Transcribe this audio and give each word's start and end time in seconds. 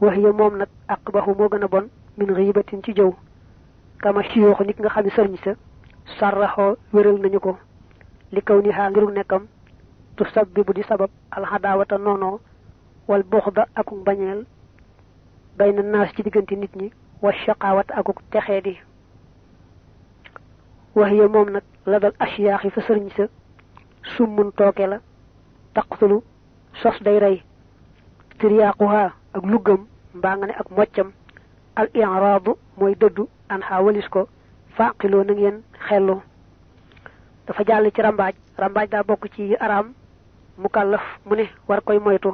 waxiya 0.00 0.32
moom 0.32 0.56
nag 0.56 0.68
aqbahu 0.88 1.34
moo 1.38 1.48
gën 1.48 1.64
a 1.64 1.68
bon 1.68 1.88
min 2.18 2.34
xiibatin 2.34 2.82
ci 2.84 2.92
jëw 2.94 3.12
kama 4.02 4.22
siyooxu 4.22 4.64
nit 4.64 4.78
nga 4.80 4.88
xam 4.88 5.04
ne 5.04 5.10
sëriñ 5.10 5.36
sa 5.44 5.52
sarraxoo 6.18 6.76
wéral 6.92 7.18
nañu 7.20 7.38
ko. 7.40 7.58
Li 8.32 8.40
kaw 8.42 8.60
ni 8.62 8.70
xaa 8.72 8.90
ngirug 8.90 9.12
nekkam 9.12 9.46
tu 10.16 10.24
sabbibu 10.34 10.72
di 10.72 10.82
sabab 10.82 11.10
alxadaawata 11.30 11.98
noonoo 11.98 12.40
wal 13.08 13.22
buxda 13.22 13.66
akuk 13.74 13.98
mbañeel 14.00 14.46
bayna 15.58 15.82
naas 15.82 16.10
ci 16.14 16.22
diggante 16.22 16.52
nit 16.56 16.74
ñi 16.76 16.90
wa 17.22 17.32
shaqaawata 17.32 17.94
akuk 17.94 18.18
texee 18.30 18.60
di. 18.62 18.76
Waxiya 20.94 21.28
moom 21.28 21.50
nag 21.50 21.62
la 21.86 21.98
dal 22.00 22.14
asiyaaxi 22.18 22.70
fa 22.70 22.80
sëriñ 22.80 23.08
sa 23.16 23.24
summun 24.16 24.50
tooke 24.56 24.86
la 24.86 24.98
taqtulu 25.74 26.20
sos 26.82 27.02
day 27.02 27.18
rey 27.18 27.42
tiryaaquha 28.38 29.12
ak 29.34 29.42
luggam 29.44 29.86
mbaa 30.14 30.36
nga 30.36 30.46
ak 30.60 30.68
moccam. 30.76 31.08
Al 31.76 31.88
i'raadu 31.94 32.52
mooy 32.78 32.94
dëddu 33.00 33.28
an 33.48 33.60
xaa 33.62 33.82
walis 33.84 34.08
ko. 34.08 34.28
Faqiloo 34.76 35.24
na 35.24 35.32
ngeen 35.34 35.62
xellu. 35.88 36.16
Dafa 37.46 37.62
jàll 37.68 37.90
ci 37.94 38.02
rambaaj. 38.02 38.34
Rambaaj 38.58 38.88
daa 38.90 39.02
bokk 39.02 39.24
ci 39.34 39.56
araam 39.56 39.92
mukallaf 40.58 41.02
war 41.68 41.80
koy 41.82 41.98
moytu. 41.98 42.30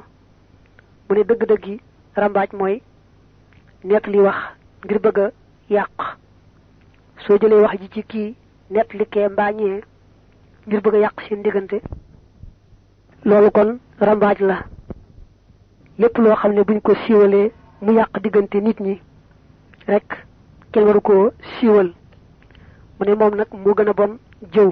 Mu 1.08 1.14
ne 1.14 1.22
dëgg-dëgg 1.24 1.64
yi 1.66 1.80
rambaaj 2.16 2.48
mooy 2.52 2.82
nett 3.84 4.06
li 4.06 4.18
wax 4.20 4.36
ngir 4.84 4.98
bëgg 4.98 5.18
a 5.18 5.30
yàq. 5.70 5.96
Soo 7.26 7.38
wax 7.62 7.80
ji 7.80 7.88
ci 7.94 8.02
kii 8.02 8.34
nett 8.70 8.92
li 8.94 9.04
kee 9.06 9.28
mbaañee 9.28 9.80
ngir 10.66 10.80
bëgg 10.80 10.94
a 10.94 10.98
yàq 10.98 11.20
seen 11.28 11.42
diggante. 11.42 11.80
Kon 13.54 13.78
rambaaj 14.00 14.38
la. 14.40 14.56
Lépp 15.98 16.18
loo 16.18 16.34
xam 16.36 16.52
ne 16.52 16.62
buñ 16.64 16.80
ko 16.80 16.92
mu 17.82 17.92
yàq 17.92 18.12
diggante 18.22 18.54
nit 18.60 18.78
ñi 18.80 18.94
rek 19.86 20.08
kenn 20.72 20.84
waru 20.86 21.00
koo 21.00 21.30
siiwal. 21.52 21.88
Mu 22.98 23.04
ne 23.06 23.14
moom 23.14 23.34
nag 23.36 23.48
moo 23.52 23.74
gën 23.76 23.88
a 23.88 23.92
bon 23.98 24.12
jëw. 24.52 24.70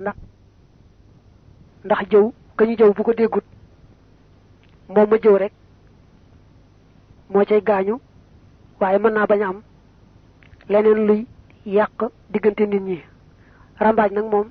Ndax 0.00 0.16
ndax 1.84 2.00
jëw 2.10 2.24
ka 2.56 2.64
jëw 2.78 2.92
bu 2.96 3.02
ko 3.02 3.12
déggut. 3.14 3.44
Moom 4.88 5.08
ma 5.10 5.16
jëw 5.22 5.36
rek 5.42 5.52
moo 7.30 7.44
cay 7.48 7.60
gaañu 7.68 7.94
waaye 8.80 8.98
mën 8.98 9.12
naa 9.14 9.26
bañ 9.30 9.42
am 9.42 9.58
leneen 10.68 11.06
luy 11.06 11.26
yàq 11.66 11.98
diggante 12.32 12.60
nit 12.66 12.82
ñi. 12.88 12.98
Rambaaj 13.80 14.10
nag 14.12 14.24
moom 14.32 14.48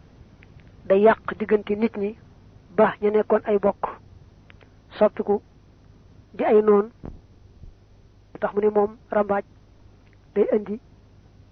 day 0.88 1.00
yàq 1.02 1.20
diggante 1.40 1.72
nit 1.76 1.96
ñi 1.98 2.16
ba 2.78 2.96
ñu 3.02 3.10
nekkoon 3.12 3.42
ay 3.46 3.58
bokk. 3.60 3.84
Soppiku 4.98 5.42
di 6.34 6.44
ay 6.44 6.62
tax 8.42 8.54
mu 8.54 8.62
ne 8.62 8.70
moom 8.70 8.98
rambaaj 9.12 9.44
day 10.36 10.48
indi 10.56 10.80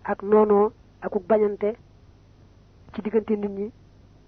ak 0.04 0.22
noonoo 0.24 0.72
akuk 1.02 1.24
bañante 1.30 1.76
ci 2.94 3.02
diggante 3.02 3.32
nit 3.38 3.50
ñi 3.58 3.72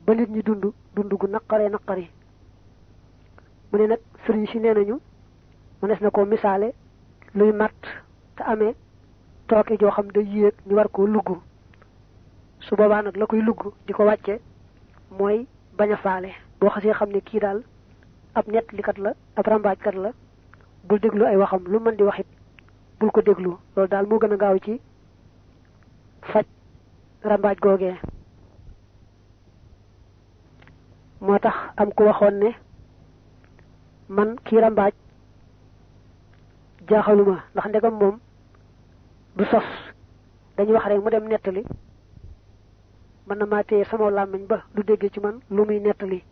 ba 0.05 0.13
nit 0.15 0.29
ñi 0.29 0.41
dund 0.43 0.65
dund 0.95 1.11
gu 1.19 1.27
naqaree 1.27 1.69
naqari 1.69 2.09
mu 3.71 3.77
ne 3.79 3.87
nag 3.87 3.99
sëriñ 4.25 4.45
si 4.51 4.59
nee 4.59 4.73
nañu 4.73 4.99
mënees 5.81 6.01
na 6.01 6.09
ko 6.11 6.25
misaale 6.25 6.73
luy 7.33 7.51
matt 7.51 7.81
te 8.35 8.43
amee 8.43 8.75
tooke 9.47 9.77
joo 9.79 9.91
xam 9.91 10.07
day 10.11 10.23
yéeg 10.25 10.53
ñu 10.67 10.75
war 10.75 10.87
koo 10.89 11.05
lugg. 11.07 11.29
Su 12.59 12.75
boobaa 12.75 13.01
nag 13.01 13.15
la 13.17 13.25
koy 13.25 13.41
lugg 13.41 13.73
di 13.87 13.93
ko 13.93 14.03
wàcce 14.05 14.39
mooy 15.17 15.47
bañ 15.77 15.91
a 15.93 15.97
faale. 15.97 16.29
Boo 16.59 16.69
xasee 16.69 16.93
xam 16.93 17.09
ne 17.11 17.19
kii 17.21 17.39
daal 17.39 17.63
ab 18.35 18.47
ñett 18.47 18.71
likat 18.71 18.97
la 18.97 19.13
ab 19.35 19.45
rambaajkat 19.47 19.95
la 19.95 20.11
bul 20.83 20.99
déglu 20.99 21.25
ay 21.25 21.37
waxam 21.37 21.63
lu 21.67 21.79
mën 21.79 21.95
di 21.95 22.03
waxit 22.03 22.27
bul 23.01 23.09
ko 23.11 23.21
déglu. 23.21 23.57
Loolu 23.75 23.89
daal 23.89 24.05
moo 24.07 24.19
gën 24.19 24.33
a 24.33 24.37
gaaw 24.37 24.57
ci 24.65 24.79
faj 26.21 26.45
rambaaj 27.23 27.57
googee. 27.59 27.97
Moo 31.21 31.39
tax 31.39 31.55
am 31.77 31.91
ku 31.93 32.03
waxoon 32.03 32.35
ne 32.39 32.49
man 34.09 34.35
kii 34.45 34.59
rambaaj 34.61 34.93
jaaxaluma 36.89 37.35
ndax 37.53 37.65
ndegam 37.69 37.95
moom 37.99 38.19
du 39.35 39.45
sos. 39.45 39.67
Dañuy 40.57 40.73
wax 40.73 40.85
rek 40.87 41.01
mu 41.03 41.09
dem 41.09 41.27
nettali. 41.27 41.63
Mën 43.27 43.37
na 43.37 43.45
maa 43.45 43.63
téye 43.63 43.85
sama 43.85 44.09
làmmiñ 44.11 44.45
ba 44.47 44.63
du 44.75 44.83
dégg 44.83 45.09
ci 45.13 45.19
man 45.19 45.39
lu 45.49 45.65
muy 45.65 45.79
nettali. 45.79 46.23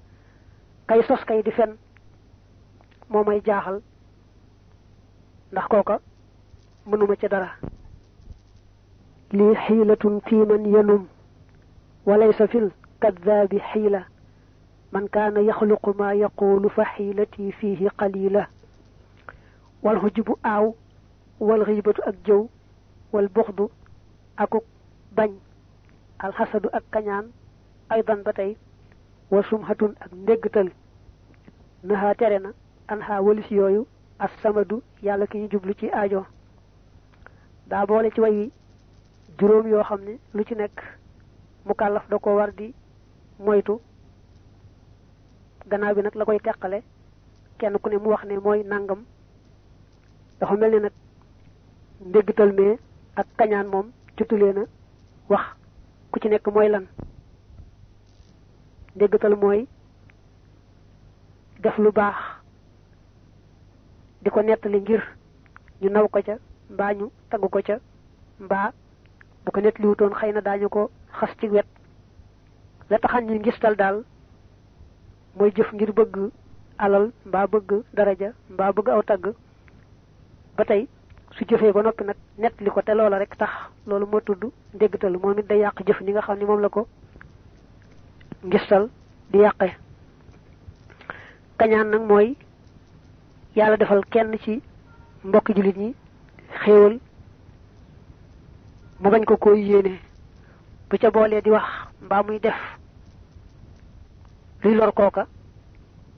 Kay 0.87 1.01
sos 1.03 1.23
kay 1.25 1.41
di 1.43 1.51
fen 1.51 1.77
moo 3.09 3.23
may 3.23 3.41
jaaxal 3.45 3.81
ndax 5.51 5.67
kooka 5.67 5.99
mënuma 6.91 7.15
ca 7.15 7.27
dara 7.27 7.49
lii 9.31 9.55
xiilatun 9.65 10.21
fii 10.27 10.45
man 10.45 10.65
yalum 10.73 11.07
walaysa 12.05 12.47
fil 12.47 12.69
kadaabi 12.99 13.59
xiila 13.71 14.01
man 14.91 15.07
kaana 15.09 15.39
yaxluqu 15.41 15.93
maa 15.99 16.13
yaquulu 16.13 16.69
fa 16.69 16.83
xiilati 16.95 17.51
fiihi 17.51 17.89
qalila 17.97 18.47
wal 19.83 19.99
xujubu 20.01 20.37
aaw 20.43 20.73
wal 21.39 21.65
xiibatu 21.65 22.01
ak 22.09 22.15
jëw 22.25 22.47
wal 23.13 23.27
buxdu 23.35 23.69
akuk 24.37 24.63
bañ 25.15 25.31
alxasadu 26.19 26.69
ak 26.73 26.83
kañaan 26.91 27.25
aydan 27.89 28.23
ba 28.23 28.33
tey 28.33 28.55
wa 29.31 29.43
sumhatun 29.43 29.93
ak 29.99 30.11
ndéggtal 30.13 30.69
naxaa 31.83 32.15
tere 32.15 32.39
na 32.39 32.49
an 32.87 32.99
xaa 33.01 33.21
walis 33.21 33.51
yooyu 33.51 33.85
as 34.19 34.31
samadu 34.43 34.81
yàlla 35.03 35.27
ki 35.27 35.37
ñu 35.37 35.47
jublu 35.51 35.73
ci 35.73 35.89
aajo 35.91 36.25
daa 37.69 37.85
boole 37.85 38.09
ci 38.11 38.19
way 38.21 38.51
juróom 39.39 39.67
yoo 39.67 39.83
xam 39.83 40.01
ne 40.03 40.17
lu 40.33 40.43
ci 40.43 40.55
nekk 40.55 40.81
mu 41.65 41.73
kàllaf 41.73 42.07
da 42.09 42.17
ko 42.19 42.35
war 42.35 42.51
di 42.51 42.73
moytu. 43.39 43.79
Gannaaw 45.69 45.95
bi 45.95 46.01
nag 46.01 46.15
la 46.15 46.25
koy 46.25 46.39
teqale 46.39 46.81
kenn 47.57 47.77
ku 47.79 47.89
ne 47.89 47.97
mu 47.97 48.09
wax 48.09 48.23
ne 48.25 48.37
mooy 48.39 48.63
nangam. 48.63 49.05
Dafa 50.39 50.55
mel 50.57 50.71
ni 50.71 50.79
nag 50.79 50.91
ndéggtal 52.05 52.51
mee 52.53 52.77
ak 53.15 53.27
kañaan 53.37 53.67
moom 53.67 53.91
jotulee 54.17 54.53
na 54.53 54.63
wax 55.29 55.45
ku 56.11 56.19
ci 56.19 56.27
nekk 56.29 56.47
mooy 56.47 56.69
lan. 56.69 56.85
Ndéggtal 58.95 59.35
mooy 59.35 59.67
def 61.59 61.77
lu 61.77 61.91
baax 61.91 62.15
di 64.21 64.29
ko 64.29 64.41
nettali 64.41 64.81
ngir 64.81 65.03
ñu 65.81 65.89
naw 65.89 66.07
ko 66.07 66.21
ca 66.21 66.35
mbaa 66.69 66.93
ñu 66.93 67.09
tagg 67.29 67.41
ko 67.49 67.59
ca 67.67 67.79
mbaa 68.39 68.71
bu 69.45 69.51
ko 69.51 69.59
nettali 69.61 69.87
wutoon 69.87 70.13
xëy 70.13 70.31
na 70.33 70.41
daañu 70.41 70.69
ko 70.69 70.89
xas 71.19 71.29
ci 71.39 71.47
wet. 71.47 71.65
La 72.89 72.99
taxan 72.99 73.21
ñu 73.25 73.39
ngistal 73.39 73.75
daal 73.75 74.03
mooy 75.35 75.51
jëf 75.55 75.71
ngir 75.73 75.91
bëgg 75.93 76.31
alal 76.77 77.11
mbaa 77.25 77.47
bëgg 77.47 77.83
daraja 77.93 78.31
mbaa 78.49 78.71
bëgg 78.71 78.89
aw 78.89 79.01
tagg. 79.03 79.33
Ba 80.57 80.65
tey 80.65 80.87
su 81.31 81.45
jëfee 81.45 81.71
ba 81.71 81.81
noppi 81.83 82.03
nag 82.03 82.15
nettali 82.37 82.69
ko 82.69 82.81
te 82.81 82.93
loola 82.93 83.17
rek 83.19 83.35
tax 83.37 83.49
loolu 83.87 84.05
moo 84.05 84.21
tudd 84.21 84.51
ndéggtal 84.73 85.17
moom 85.17 85.39
it 85.39 85.47
day 85.47 85.59
yàq 85.59 85.83
jëf 85.85 86.01
ñi 86.01 86.11
nga 86.11 86.21
xam 86.21 86.37
ne 86.37 86.45
moom 86.45 86.59
la 86.61 86.69
ko 86.69 86.87
ngistal 88.43 88.89
di 89.31 89.37
yàqe. 89.39 89.75
Kañaan 91.57 91.89
nag 91.91 92.01
mooy 92.07 92.35
yàlla 93.55 93.77
defal 93.77 94.01
kenn 94.09 94.37
ci 94.43 94.61
mbokki 95.23 95.53
jullit 95.55 95.77
ñi 95.77 95.95
xéewal 96.63 96.99
mu 98.99 99.09
bañ 99.09 99.23
ko 99.25 99.37
koy 99.37 99.61
yéene 99.61 99.99
bu 100.89 100.97
ca 100.97 101.11
boolee 101.11 101.41
di 101.41 101.49
wax 101.51 101.65
mbaa 102.01 102.23
muy 102.23 102.39
def 102.39 102.55
luy 104.63 104.75
lor 104.75 104.91
kooka 104.93 105.27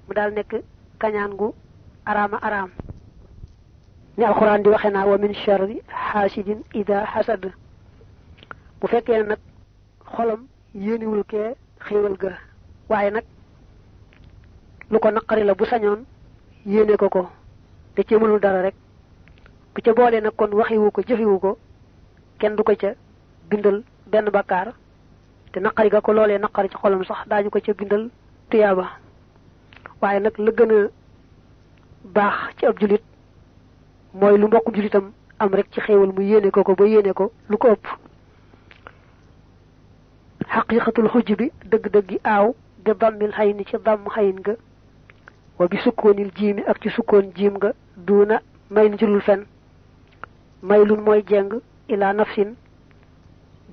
mu 0.08 0.14
daal 0.14 0.32
nekk 0.34 0.56
kañaan 1.00 1.36
gu 1.36 1.54
araama 2.06 2.38
araam. 2.42 2.70
Ni 4.18 4.24
alxuraan 4.26 4.64
di 4.64 4.70
waxe 4.70 4.90
naa 4.92 5.06
wa 5.06 5.18
min 5.18 5.34
sharri 5.34 5.82
xaasidin 6.12 6.62
ida 6.74 7.06
xasad 7.06 7.52
bu 8.80 8.88
fekkee 8.88 9.18
ne 9.18 9.24
nag 9.30 9.40
xolam 10.16 10.48
yéeniwul 10.76 11.24
kee 11.24 11.56
xéewal 11.88 12.18
ga 12.18 12.32
waaye 12.90 13.12
nag 13.12 13.24
lu 14.92 15.00
ko 15.00 15.12
naqari 15.12 15.44
la 15.44 15.54
bu 15.54 15.66
sañoon 15.66 16.04
yéene 16.66 16.98
ko 16.98 17.10
ko 17.10 17.30
te 17.96 18.02
ci 18.04 18.16
mënul 18.16 18.40
dara 18.40 18.62
rek 18.62 18.76
bu 19.76 19.82
ca 19.82 19.94
boolee 19.94 20.22
nag 20.22 20.36
kon 20.36 20.52
waxiwu 20.54 20.92
ko 20.92 21.02
jëfiwu 21.02 21.40
ko 21.40 21.58
kenn 22.40 22.56
du 22.56 22.64
ko 22.64 22.74
ca 22.76 22.94
bindal 23.50 23.84
benn 24.08 24.30
bakkaar. 24.30 24.74
Te 25.52 25.60
naqari 25.60 25.90
ga 25.90 26.02
ko 26.02 26.14
loolee 26.14 26.38
naqari 26.40 26.70
ci 26.70 26.76
xolam 26.78 27.04
sax 27.04 27.28
daañu 27.28 27.50
ko 27.50 27.60
ca 27.60 27.74
bindal 27.74 28.10
tuyaaba. 28.50 28.88
Waaye 30.02 30.20
nag 30.20 30.38
la 30.38 30.52
gën 30.52 30.72
a 30.72 30.90
baax 32.04 32.56
ci 32.58 32.66
ab 32.66 32.80
julit 32.80 33.04
mooy 34.14 34.38
lu 34.38 34.48
mbokku 34.48 34.74
julitam 34.74 35.12
am 35.40 35.54
rek 35.54 35.68
ci 35.72 35.80
xéewal 35.82 36.12
mu 36.14 36.22
yéene 36.24 36.52
ko 36.52 36.64
ko 36.64 36.76
ba 36.76 36.86
yéene 36.86 37.14
ko 37.14 37.32
lu 37.50 37.58
ko 37.58 37.68
ëpp. 37.72 37.88
Xaqiqatul 40.52 41.10
xujj 41.10 41.36
bi 41.38 41.52
dëgg-dëggi 41.72 42.20
aaw 42.24 42.54
bi 42.84 42.92
dammil 43.00 43.32
xayin 43.32 43.64
ci 43.66 43.78
damm 43.86 44.08
xayin 44.10 44.42
ga 44.42 44.54
wa 45.60 45.68
bi 45.68 45.78
sukkoonil 45.78 46.32
jiimi 46.36 46.64
ak 46.68 46.82
ci 46.82 46.90
sukkoon 46.90 47.32
jiim 47.36 47.54
nga 47.58 47.72
duuna 47.96 48.42
may 48.70 48.90
ni 48.90 48.98
ci 48.98 49.06
fen 49.22 49.46
maylun 50.62 51.02
mooy 51.06 51.22
jeng 51.30 51.50
ila 51.90 52.14
nafsin 52.14 52.56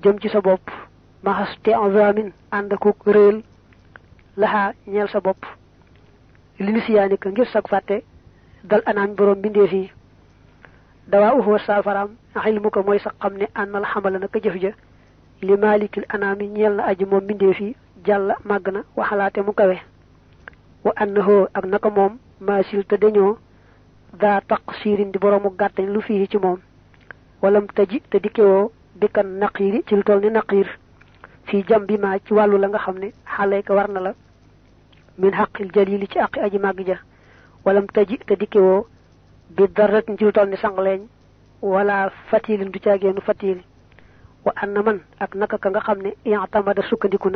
jëm 0.01 0.19
ci 0.21 0.29
sa 0.29 0.41
bopp. 0.41 0.61
Maxas 1.23 1.55
te 1.63 1.71
enzamin 1.71 2.31
ànd 2.51 2.73
akuk 2.73 2.97
réel 3.05 3.43
laxaa 4.37 4.73
ñeel 4.87 5.07
sa 5.09 5.19
bopp. 5.19 5.45
Li 6.59 6.71
ngir 7.25 7.47
fàtte 7.67 8.03
dal 8.63 8.81
anaan 8.85 9.15
borom 9.15 9.41
bindeef 9.41 9.71
yi. 9.71 9.91
Dawaa 11.07 11.33
uhu 11.35 11.57
saafaraam 11.59 12.09
xilmu 12.43 12.69
ko 12.71 12.83
mooy 12.83 12.99
sa 12.99 13.11
xam 13.21 13.33
ne 13.37 13.45
ànnal 13.55 13.85
xamala 13.85 14.19
ja. 14.61 14.71
Li 15.41 15.55
malikil 15.57 16.05
na 16.75 16.83
aji 16.85 17.05
moom 17.05 17.25
bindeef 17.27 17.59
yi 17.59 17.75
jàll 18.05 18.35
màgg 18.45 18.67
na 18.71 18.83
waxalaate 18.95 19.39
mu 19.41 19.53
kawe. 19.53 19.77
Wa 20.83 20.93
annahu 20.95 21.47
ak 21.53 21.65
naka 21.65 21.89
moom 21.89 22.17
maasil 22.39 22.83
te 22.85 22.95
dañoo 22.97 23.37
daa 24.13 24.41
taqsirin 24.41 25.11
di 25.11 25.19
boroomu 25.19 25.49
gàttañ 25.57 25.85
lu 25.93 26.01
fii 26.01 26.27
ci 26.27 26.37
walam 27.41 27.67
taji 27.67 28.01
te 28.09 28.19
dikkewoo 28.19 28.71
bikkan 28.99 29.39
naqiiri 29.39 29.83
ci 29.87 29.95
lu 29.95 30.03
toll 30.03 30.19
ni 30.21 30.29
naqiir 30.29 30.67
fii 31.45 31.63
jam 31.67 31.85
maa 31.97 32.19
ci 32.19 32.33
wàllu 32.33 32.57
la 32.57 32.67
nga 32.67 32.79
xam 32.79 32.97
ne 32.99 33.11
xale 33.25 33.63
ka 33.63 33.73
war 33.73 33.89
na 33.89 33.99
la. 33.99 34.13
Min 35.17 35.31
xaqil 35.31 35.71
jalili 35.73 36.07
ci 36.07 36.19
aqi 36.19 36.39
aji 36.39 36.59
ja. 36.85 36.97
Walam 37.65 37.87
taji 37.87 38.17
te 38.27 38.35
dikkewoo 38.35 38.85
bi 39.49 39.63
daratin 39.75 40.17
ci 40.17 40.23
lu 40.25 40.31
toll 40.31 40.49
ni 40.49 40.57
wala 41.61 42.09
fatilin 42.29 42.69
du 42.71 42.79
caageenu 42.79 43.21
fatil. 43.21 43.59
Wa 44.45 44.53
anna 44.55 44.83
man 44.83 44.99
ak 45.19 45.35
naka 45.35 45.57
ka 45.57 45.69
nga 45.69 45.79
xam 45.79 45.99
ne 46.01 46.11
i'tamada 46.25 46.81
sukkandiku 46.83 47.29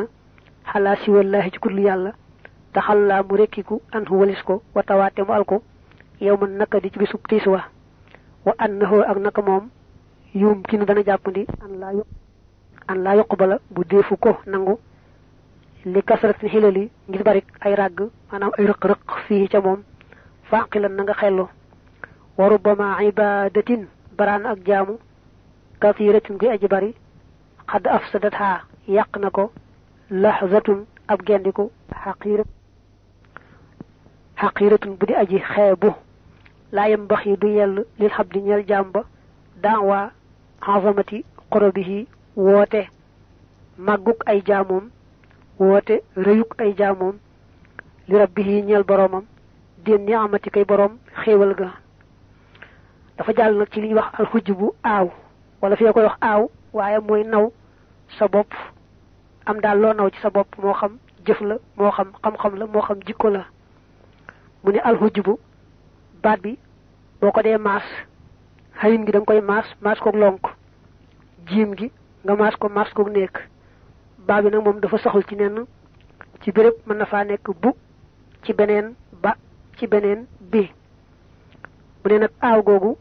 si 1.03 1.11
wallahi 1.11 1.51
ci 1.51 1.59
kullu 1.59 1.81
yàlla. 1.81 2.11
Taxallaa 2.73 3.23
mu 3.23 3.35
rekkiku 3.37 3.81
an 3.93 4.05
hu 4.09 4.15
walis 4.19 4.41
ko 4.43 4.61
wa 4.73 4.83
naka 6.47 6.79
di 6.79 6.91
ci 6.91 6.99
bisub 6.99 7.21
wa. 7.47 7.63
Annahu 8.59 9.01
ak 9.01 9.17
naka 9.17 9.41
yum 10.35 10.63
kinu 10.63 10.85
dana 10.85 11.03
jàppandi 11.03 11.45
an 11.63 11.79
laa 11.79 11.91
yu 11.93 12.03
an 12.87 12.95
laa 13.03 13.15
yuqbala 13.15 13.59
bu 13.71 13.83
deefu 13.85 14.17
ko 14.17 14.37
nangu 14.47 14.79
li 15.85 16.01
kasratin 16.01 16.49
xilali 16.49 16.89
ngir 17.09 17.23
barik 17.23 17.45
ay 17.61 17.75
ràgg 17.75 17.99
maanaam 18.31 18.51
ay 18.57 18.65
rëq-rëq 18.65 19.01
fii 19.27 19.47
ca 19.47 19.61
moom 19.61 19.83
faaqilan 20.49 20.95
na 20.95 21.03
nga 21.03 21.13
xellu 21.13 21.45
wa 22.37 23.03
ibadatin 23.03 23.87
baraan 24.17 24.45
ak 24.45 24.59
jaamu 24.65 24.97
kathiratin 25.79 26.37
guy 26.37 26.49
aji 26.49 26.67
bari 26.67 26.95
xadd 27.71 27.87
afsadatha 27.87 28.61
yàq 28.87 29.13
lahzatun 30.09 30.85
ab 31.07 31.19
gendiku 31.25 31.69
xaqiirat 32.03 32.47
xaqiiratun 34.41 34.97
bu 34.99 35.05
di 35.05 35.13
aji 35.13 35.39
xeebu 35.39 35.89
laa 36.71 36.87
yambax 36.89 37.25
yi 37.25 37.37
du 37.37 37.47
yell 37.47 37.85
lil 37.99 38.09
xabdi 38.09 38.39
ñeel 38.41 38.65
jaam 38.67 38.91
azamati 40.67 41.25
qorobihi 41.51 42.07
woote 42.35 42.87
màgguk 43.77 44.23
ay 44.25 44.41
jaamoom 44.47 44.89
woote 45.59 46.01
rëyuk 46.17 46.55
ay 46.61 46.73
jaamoom 46.77 47.15
li 48.07 48.17
rabbihi 48.17 48.61
ñeel 48.63 48.83
boroomam 48.83 49.23
den 49.85 50.05
ni 50.05 50.13
amati 50.13 50.49
kay 50.49 50.65
boroom 50.65 50.97
xéewal 51.23 51.53
ga. 51.55 51.69
Dafa 53.17 53.33
jàll 53.35 53.65
ci 53.71 53.81
li 53.81 53.93
wax 53.93 54.05
wala 55.61 55.75
fee 55.75 55.91
koy 55.93 56.03
wax 56.03 56.17
aaw 56.21 56.49
waaye 56.73 56.99
mooy 56.99 57.23
naw 57.23 57.51
sa 58.17 58.27
bopp. 58.27 58.51
Am 59.45 59.59
daal 59.59 59.79
loo 59.79 59.93
naw 59.93 60.09
ci 60.09 60.19
sa 60.21 60.29
bopp 60.29 60.47
moo 60.57 60.73
xam 60.73 60.97
jëf 61.25 61.41
la 61.41 61.57
xam 61.91 62.11
xam-xam 62.23 62.55
la 62.55 62.65
xam 62.81 62.99
jikko 63.05 63.29
la. 63.29 63.45
Bi 66.41 66.57
xayin 68.83 69.05
gi 69.05 69.11
da 69.11 69.19
nga 69.19 69.25
koy 69.25 69.41
maas 69.41 69.67
maas 69.81 69.99
koog 69.99 70.15
lonk. 70.15 70.43
Jiim 71.47 71.71
gi 71.79 71.87
nga 72.23 72.35
maas 72.35 72.55
ko 72.59 72.67
maas 72.69 72.89
koog 72.93 73.09
nekk. 73.15 73.35
Baa 74.27 74.41
bi 74.41 74.49
nag 74.49 74.63
moom 74.63 74.79
dafa 74.79 74.97
saxul 74.97 75.23
ci 75.27 75.35
nenn. 75.35 75.65
Ci 76.41 76.51
mën 76.87 76.97
na 76.97 77.05
faa 77.05 77.23
nekk 77.23 77.47
bu 77.61 77.69
ci 78.43 78.53
beneen 78.53 78.95
ba 79.23 79.35
ci 79.77 79.87
beneen 79.87 80.27
bi. 80.51 80.63
Bu 82.03 82.09
ne 82.09 82.17
nag 82.19 82.31
aaw 82.41 82.61
googu 82.63 82.97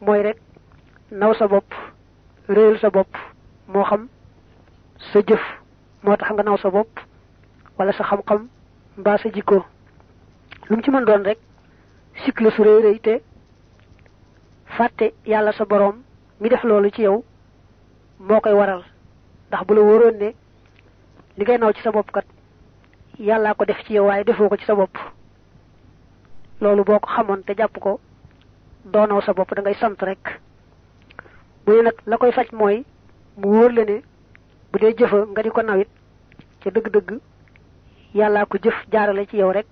mooy 0.00 0.22
rek 0.22 0.38
naw 1.10 1.34
sa 1.34 1.48
bopp 1.48 1.74
réyal 2.48 2.78
sa 2.78 2.90
bopp 2.90 3.12
moo 3.68 3.84
xam 3.84 4.08
sa 5.12 5.18
jëf 5.26 5.42
nga 6.34 6.42
naw 6.42 6.56
sa 6.56 6.70
bopp 6.70 7.00
wala 7.78 7.92
sa 7.92 8.04
xam-xam 8.04 8.48
mbaa 8.98 9.18
sa 9.18 9.28
jikko. 9.34 9.64
Lu 10.70 10.82
ci 10.82 10.90
mën 10.90 11.04
doon 11.04 11.22
rek 11.24 11.38
la 12.40 12.50
su 12.50 12.62
rëy 12.62 12.80
rëy 12.82 12.98
te 13.00 13.22
fàtte 14.66 15.12
yàlla 15.26 15.52
sa 15.52 15.64
boroom 15.64 16.02
mi 16.40 16.48
def 16.48 16.62
loolu 16.64 16.90
ci 16.90 17.02
yow 17.02 17.24
moo 18.18 18.40
koy 18.40 18.52
waral. 18.52 18.82
Ndax 19.48 19.66
bu 19.66 19.74
la 19.74 19.80
wóoroon 19.80 20.16
ne 20.18 20.34
li 21.36 21.44
ngay 21.44 21.58
naw 21.58 21.72
ci 21.72 21.82
sa 21.82 21.90
bopp 21.92 22.10
kat 22.10 22.24
yàllaa 23.18 23.54
ko 23.54 23.64
def 23.64 23.82
ci 23.86 23.94
yow 23.94 24.06
waaye 24.06 24.24
defoo 24.24 24.48
ko 24.48 24.56
ci 24.56 24.64
sa 24.64 24.74
bopp. 24.74 24.96
Loolu 26.60 26.84
boo 26.84 26.98
ko 26.98 27.08
xamoon 27.10 27.42
te 27.44 27.54
jàpp 27.56 27.78
ko 27.80 28.00
doo 28.84 29.06
naw 29.06 29.20
sa 29.20 29.32
bopp 29.32 29.54
da 29.54 29.62
ngay 29.62 29.74
sant 29.74 29.96
rek. 30.02 30.40
Bu 31.66 31.72
ne 31.72 31.82
nag 31.82 31.94
la 32.06 32.16
koy 32.16 32.32
faj 32.32 32.48
mooy 32.52 32.84
mu 33.36 33.48
wóor 33.48 33.72
la 33.72 33.84
ne 33.84 34.02
bu 34.72 34.78
dee 34.78 34.94
jëfa 34.96 35.26
nga 35.26 35.42
di 35.42 35.50
ko 35.50 35.62
nawit 35.62 35.88
ca 36.62 36.70
dëgg-dëgg 36.70 37.20
yàllaa 38.14 38.46
ko 38.46 38.58
jëf 38.62 38.74
jaarale 38.92 39.26
ci 39.26 39.36
yow 39.36 39.52
rek 39.52 39.66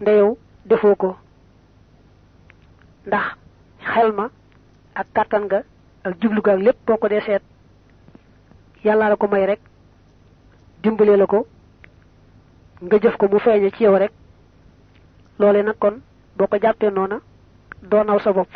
nda 0.00 0.12
yow 0.12 0.38
defoo 0.64 0.94
ko. 0.96 1.16
Ndax 3.06 3.36
xel 3.84 4.12
ma 4.12 4.30
ak 4.94 5.06
kàttan 5.14 5.48
ga 5.48 5.62
ak 6.04 6.14
jublu 6.20 6.40
ga 6.42 6.52
ak 6.52 6.60
lépp 6.60 6.78
boo 6.86 6.96
ko 6.96 7.08
dee 7.08 7.20
seet 7.20 7.42
yàllaa 8.84 9.08
la 9.08 9.16
ko 9.16 9.26
may 9.28 9.46
rek 9.46 9.60
dimbalee 10.82 11.16
la 11.16 11.26
ko 11.26 11.46
nga 12.82 12.98
jëf 12.98 13.16
ko 13.16 13.28
mu 13.28 13.38
feeñe 13.38 13.70
ci 13.70 13.84
yow 13.84 13.96
rek. 13.98 14.12
Loole 15.38 15.62
nag 15.62 15.78
kon 15.78 16.00
boo 16.36 16.46
ko 16.46 16.56
jàppee 16.62 16.90
noona 16.90 17.18
doo 17.90 18.02
naw 18.04 18.18
sa 18.20 18.32
bopp. 18.32 18.50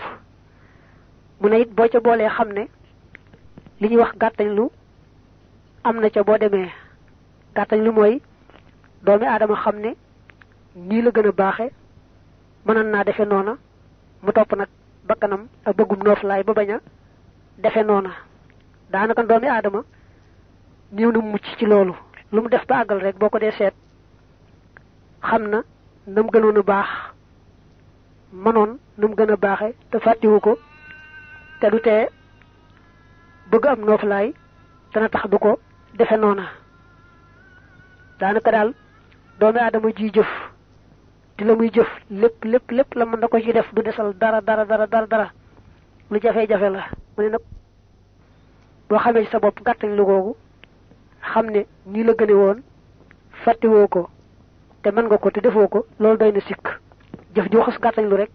Mu 1.40 1.49
ne 1.49 1.61
it 1.61 1.70
boo 1.76 1.88
ca 1.93 2.00
boolee 2.00 2.28
xam 2.28 2.49
ne 2.52 2.64
li 3.81 3.88
ñuy 3.88 3.96
wax 4.00 4.12
gàttañ 4.20 4.49
lu 4.56 4.70
am 5.84 6.00
na 6.00 6.11
ca 6.11 6.23
boo 6.23 6.38
demee. 6.38 6.70
Gàttañ 7.55 7.81
lu 7.84 7.90
mooy 7.93 8.20
doomi 9.05 9.26
aadama 9.26 9.56
xam 9.64 9.76
ne 9.81 9.90
nii 10.76 11.02
la 11.02 11.11
gën 11.11 11.28
a 11.28 11.32
baaxe 11.32 11.67
naa 12.67 13.05
defe 13.05 13.25
noona 13.25 13.56
mu 14.23 14.32
topp 14.32 14.52
nag 14.56 14.69
bakkanam 15.08 15.43
ak 15.64 15.76
bëggum 15.76 16.02
nooflaay 16.04 16.42
ba 16.45 16.52
bañ 16.52 16.71
a 16.71 16.78
defe 17.62 17.83
noona. 17.85 18.11
Daanaka 18.90 19.23
doomi 19.23 19.49
aadama 19.49 19.80
néew 20.92 21.11
na 21.12 21.19
mucc 21.21 21.45
ci 21.59 21.66
loolu. 21.66 21.95
Lu 22.33 22.40
mu 22.42 22.49
def 22.49 22.66
ba 22.66 22.85
rek 22.88 23.16
boo 23.19 23.28
ko 23.30 23.38
dee 23.38 23.52
seet 23.59 23.75
xam 25.23 25.42
na 25.49 25.62
nam 26.07 26.26
gënoon 26.33 26.59
a 26.59 26.62
baax 26.62 26.88
mënoon 28.33 28.78
nu 28.99 29.09
mu 29.09 29.14
gën 29.16 29.30
a 29.33 29.37
baaxe 29.37 29.75
te 29.90 29.99
fàttiwu 29.99 30.40
ko 30.40 30.59
te 31.61 31.71
du 31.71 31.80
tee 31.80 32.09
bëgg 33.50 33.66
am 33.66 33.80
dana 34.92 35.09
tax 35.09 35.25
du 35.30 35.38
ko 35.38 35.59
defe 35.99 36.16
noona. 36.16 36.47
Daanaka 38.19 38.50
daal 38.50 38.71
doomi 39.40 39.59
aadama 39.61 39.88
ji 39.97 40.11
jëf 40.14 40.30
di 41.37 41.45
la 41.45 41.55
muy 41.55 41.71
jëf 41.73 41.88
lépp 42.11 42.45
lépp 42.45 42.71
lépp 42.71 42.95
la 42.95 43.05
mën 43.05 43.19
na 43.21 43.28
ko 43.28 43.38
ci 43.40 43.52
def 43.52 43.73
du 43.75 43.83
desal 43.83 44.14
dara 44.14 44.40
dara 44.40 44.64
dara 44.64 44.87
dara 44.87 45.07
dara. 45.07 45.31
Lu 46.11 46.19
jafe-jafe 46.23 46.71
la. 46.71 46.85
Mu 47.16 47.25
ne 47.25 47.28
nag 47.31 47.40
boo 48.88 48.99
xamee 48.99 49.25
ci 49.25 49.31
sa 49.31 49.38
bopp 49.38 49.61
gàttañ 49.64 49.95
lu 49.97 50.05
googu 50.05 50.35
xam 51.33 51.50
ne 51.50 51.66
nii 51.87 52.05
la 52.05 52.12
gëne 52.14 52.33
woon 52.33 52.62
fàttiwoo 53.45 53.88
ko 53.88 54.09
te 54.83 54.90
mën 54.90 55.02
nga 55.07 55.19
ko 55.19 55.31
te 55.31 55.40
defoo 55.40 55.69
ko 55.69 55.87
loolu 55.99 56.19
doy 56.19 56.33
na 56.33 56.40
sikk. 56.40 56.66
Jëf 57.35 57.50
ji 57.50 57.57
waxas 57.57 57.78
gàttañ 57.81 58.09
lu 58.09 58.16
rek 58.16 58.31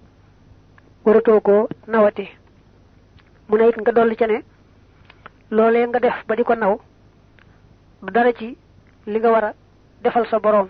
waratoo 1.05 1.39
ko 1.41 1.67
nawati. 1.88 2.27
Mu 3.50 3.58
ne 3.58 3.67
it 3.70 3.77
nga 3.77 3.91
dolli 3.91 4.15
ca 4.15 4.27
ne 4.27 4.43
loolee 5.50 5.88
nga 5.88 6.00
def 6.00 6.25
ba 6.27 6.36
di 6.36 6.43
ko 6.43 6.53
naw 6.55 6.77
dara 8.03 8.31
ci 8.34 8.58
li 9.08 9.20
nga 9.20 9.31
war 9.31 9.43
a 9.43 9.53
defal 10.03 10.27
sa 10.27 10.39
boroom. 10.39 10.67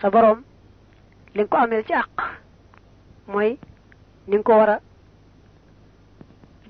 Sa 0.00 0.10
boroom 0.10 0.42
li 1.34 1.44
ko 1.48 1.56
ameel 1.56 1.84
ci 1.86 1.92
àq 1.92 2.10
mooy 3.28 3.58
ni 4.28 4.42
ko 4.42 4.52
war 4.52 4.70
a 4.70 4.80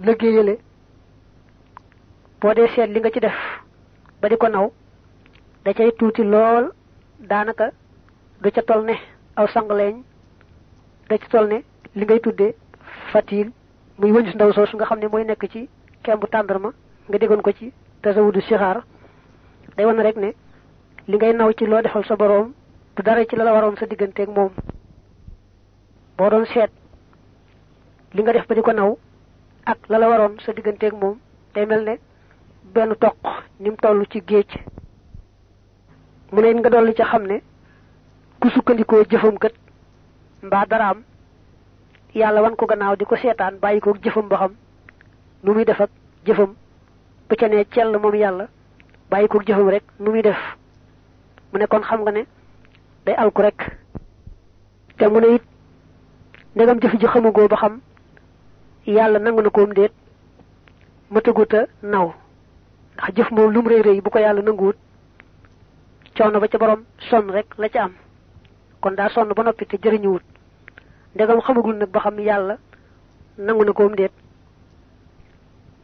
liggéeyale. 0.04 0.58
Boo 2.40 2.54
dee 2.54 2.68
seet 2.74 2.90
li 2.90 3.00
nga 3.00 3.10
ci 3.10 3.20
def 3.20 3.36
ba 4.20 4.28
di 4.28 4.36
ko 4.36 4.48
naw 4.48 4.70
da 5.64 5.72
cay 5.74 5.90
tuuti 5.98 6.22
lool. 6.24 6.70
Daanaka 7.20 7.70
du 8.40 8.50
ca 8.50 8.62
tol 8.62 8.84
ne 8.84 8.94
aw 9.36 9.46
sangleeñ 9.46 10.02
da 11.08 11.18
ca 11.18 11.26
tol 11.28 11.46
ne 11.48 11.62
li 11.94 12.04
ngay 12.04 12.20
tuddee 12.20 12.54
fatil 13.12 13.52
muy 13.98 14.10
wëñus 14.12 14.34
ndaw 14.34 14.52
soosu 14.52 14.76
nga 14.76 14.86
xam 14.86 14.98
ne 15.00 15.08
mooy 15.08 15.24
nekk 15.24 15.44
ci 15.52 15.68
kembu 16.02 16.26
tàndarma 16.26 16.72
nga 17.08 17.18
déggoon 17.18 17.42
ko 17.42 17.52
ci 17.52 17.72
tasawudu 18.02 18.40
sixaar. 18.40 18.84
Day 19.76 19.84
wan 19.86 20.00
rek 20.00 20.16
ne 20.16 20.32
li 21.08 21.16
ngay 21.16 21.32
naw 21.34 21.52
ci 21.52 21.66
loo 21.66 21.82
defal 21.82 22.04
sa 22.04 22.16
boroom 22.16 22.54
du 22.96 23.02
dara 23.02 23.24
ci 23.24 23.36
la 23.36 23.44
la 23.44 23.52
waroon 23.52 23.76
sa 23.76 23.86
digganteeg 23.86 24.28
moom. 24.28 24.50
Boo 26.16 26.28
doon 26.30 26.44
seet 26.46 26.70
li 28.12 28.22
nga 28.22 28.32
def 28.32 28.46
ba 28.48 28.54
di 28.54 28.62
ko 28.62 28.72
naw 28.72 28.96
ak 29.66 29.78
la 29.88 29.98
la 29.98 30.08
waroon 30.08 30.38
sa 30.44 30.52
digganteeg 30.52 30.92
moom 30.92 31.18
day 31.54 31.66
mel 31.66 31.84
ne 31.84 31.98
benn 32.74 32.94
toq 32.96 33.16
ni 33.60 33.70
mu 33.70 33.76
toll 33.76 34.06
ci 34.10 34.20
géej. 34.26 34.50
Mu 36.32 36.40
ne 36.40 36.52
nga 36.54 36.70
dolli 36.70 36.94
ca 36.94 37.04
xam 37.04 37.26
ne 37.26 37.40
ku 38.40 38.48
sukkandikoo 38.50 39.04
jëfam 39.10 39.38
kat 39.38 39.52
mbaa 40.42 40.66
daraam 40.66 41.02
yàlla 42.14 42.42
wan 42.42 42.56
ko 42.56 42.66
gannaaw 42.66 42.96
di 42.96 43.04
ko 43.04 43.16
seetaan 43.16 43.58
bàyyi 43.60 43.80
ko 43.80 43.94
jëfam 44.02 44.28
ba 44.28 44.36
xam 44.36 44.54
nu 45.44 45.52
muy 45.54 45.64
def 45.64 45.80
ak 45.80 45.90
jëfam. 46.26 46.54
Bu 47.28 47.36
ca 47.36 47.48
ne 47.48 47.64
cell 47.72 47.96
moom 47.98 48.14
yàlla 48.14 48.48
bàyyi 49.10 49.28
ko 49.28 49.40
jëfam 49.46 49.68
rek 49.68 49.84
nu 50.00 50.10
muy 50.10 50.22
def. 50.22 50.38
Mu 51.52 51.58
ne 51.58 51.66
kon 51.66 51.80
xam 51.82 52.02
nga 52.02 52.10
ne 52.12 52.26
day 53.10 53.30
rek. 53.42 53.60
Te 54.98 55.06
mu 55.08 55.20
ne 55.20 55.34
it 55.34 55.42
ndegam 56.54 56.78
jëf 56.80 56.94
ji 57.00 57.06
xamagoo 57.06 57.48
ba 57.48 57.56
xam 57.56 57.80
yàlla 58.86 59.18
nangu 59.18 59.42
na 59.42 59.50
koom 59.50 59.72
déet 59.72 59.92
mataguta 61.10 61.66
naw. 61.82 62.12
Ndax 62.94 63.14
jëf 63.16 63.30
moom 63.30 63.66
rëy 63.68 63.82
rëy 63.82 64.00
bu 64.00 64.10
ko 64.10 64.18
yàlla 64.18 64.42
nanguwut 64.42 64.76
coono 66.16 66.40
ba 66.40 66.48
ca 66.48 66.58
borom 66.58 66.84
sonn 67.08 67.30
rek 67.30 67.46
la 67.58 67.68
ca 67.68 67.82
am. 67.84 67.92
Kon 68.80 68.94
daa 68.94 69.08
sonn 69.08 69.32
ba 69.34 69.42
noppi 69.42 69.66
te 69.66 69.76
jëriñuwut. 69.76 70.22
Ndegam 71.14 71.40
xamagul 71.40 71.76
nag 71.76 71.90
ba 71.90 72.00
xam 72.00 72.18
yàlla 72.18 72.58
nangu 73.38 73.64
na 73.64 73.72
koom 73.72 73.94
déet 73.94 74.12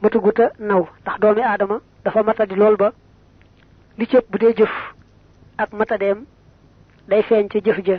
mataguta 0.02 0.52
naw. 0.58 0.86
Ndax 1.02 1.18
doomi 1.20 1.42
aadama 1.42 1.80
dafa 2.04 2.22
matadi 2.22 2.54
lool 2.54 2.76
ba 2.76 2.92
li 3.98 4.06
cëpp 4.06 4.22
ëpp 4.24 4.30
bu 4.30 4.38
dee 4.38 4.54
jëf 4.54 4.72
ak 5.58 5.72
matadeem 5.72 6.26
day 7.08 7.22
feeñ 7.22 7.48
ci 7.50 7.60
jëf 7.64 7.78
ja. 7.86 7.98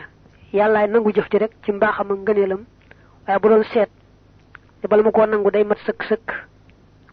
Yàllaay 0.54 0.88
nangu 0.88 1.12
jëf 1.14 1.30
ci 1.30 1.38
rek 1.38 1.52
ci 1.64 1.72
mbaaxam 1.72 2.12
ak 2.12 2.18
ngëneelam. 2.20 2.66
Waaye 3.28 3.40
bu 3.40 3.50
doon 3.50 3.64
seet 3.74 3.90
te 4.82 4.88
bala 4.88 5.04
ma 5.04 5.12
koo 5.12 5.26
nangu 5.26 5.52
day 5.52 5.64
mat 5.64 5.78
sëkk 5.86 6.04
sëkk. 6.04 6.32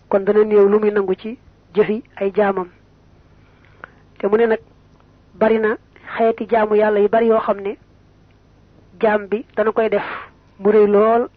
Kon 0.09 0.21
dana 0.25 0.45
néew 0.45 0.69
lu 0.69 0.79
muy 0.79 0.91
nangu 0.91 1.15
ci 1.15 1.39
jëfi 1.75 2.03
ay 2.17 2.31
jaamam. 2.35 2.69
Te 4.19 4.27
mu 4.29 4.37
ne 4.37 4.47
nag 4.47 4.61
bari 5.35 5.59
na 5.59 5.77
xeeti 6.17 6.47
jaamu 6.49 6.75
yàlla 6.77 7.01
yu 7.01 7.09
bari 7.09 7.27
yoo 7.27 7.41
xam 7.41 7.61
ne 7.61 7.77
jaam 9.01 9.27
bi 9.27 9.45
dana 9.57 9.73
koy 9.73 9.89
def. 9.89 10.05
Mu 10.59 10.71
rëy 10.71 10.87
lool 10.87 11.29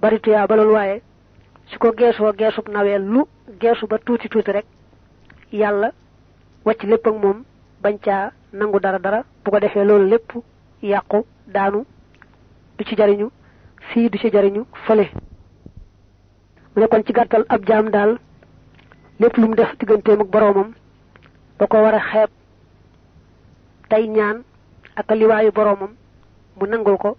bari 0.00 0.20
tuyaa 0.20 0.46
ba 0.46 0.56
lool 0.56 0.70
waaye 0.72 1.02
su 1.66 1.78
ko 1.78 1.92
geesoo 1.96 2.32
geesub 2.36 2.68
naweel 2.68 3.02
lu 3.02 3.24
geesu 3.60 3.86
ba 3.86 3.98
tuuti 3.98 4.28
tuuti 4.28 4.52
rek 4.52 4.66
yàlla 5.52 5.90
wàcc 6.64 6.82
lépp 6.82 7.06
ak 7.06 7.14
moom 7.14 7.44
bañ 7.82 7.96
caa 8.02 8.32
nangu 8.56 8.80
dara 8.80 8.98
dara 8.98 9.20
bu 9.44 9.50
ko 9.50 9.58
defee 9.60 9.84
loolu 9.84 10.08
lépp 10.10 10.30
yàqu 10.82 11.18
daanu 11.46 11.84
du 12.78 12.84
ci 12.84 12.96
jariñu 12.96 13.30
fii 13.88 14.10
du 14.10 14.18
ci 14.18 14.30
jariñu 14.30 14.64
fële. 14.86 15.06
Mu 16.74 16.82
ne 16.82 16.86
kon 16.88 17.02
ci 17.06 17.12
gàttal 17.12 17.44
ab 17.48 17.64
jaam 17.66 17.90
daal 17.90 18.18
lépp 19.20 19.36
lu 19.36 19.48
mu 19.48 19.54
def 19.54 19.76
digganteem 19.78 20.20
ak 20.20 20.28
boroomam 20.28 20.72
da 21.58 21.66
ko 21.66 21.76
war 21.82 21.94
a 21.94 22.00
xeeb 22.00 22.30
tey 23.88 24.08
ñaan 24.08 24.42
ak 24.96 25.10
liwaayu 25.10 25.52
boroomam 25.52 25.92
mu 26.60 26.66
nangul 26.66 26.96
ko 26.98 27.16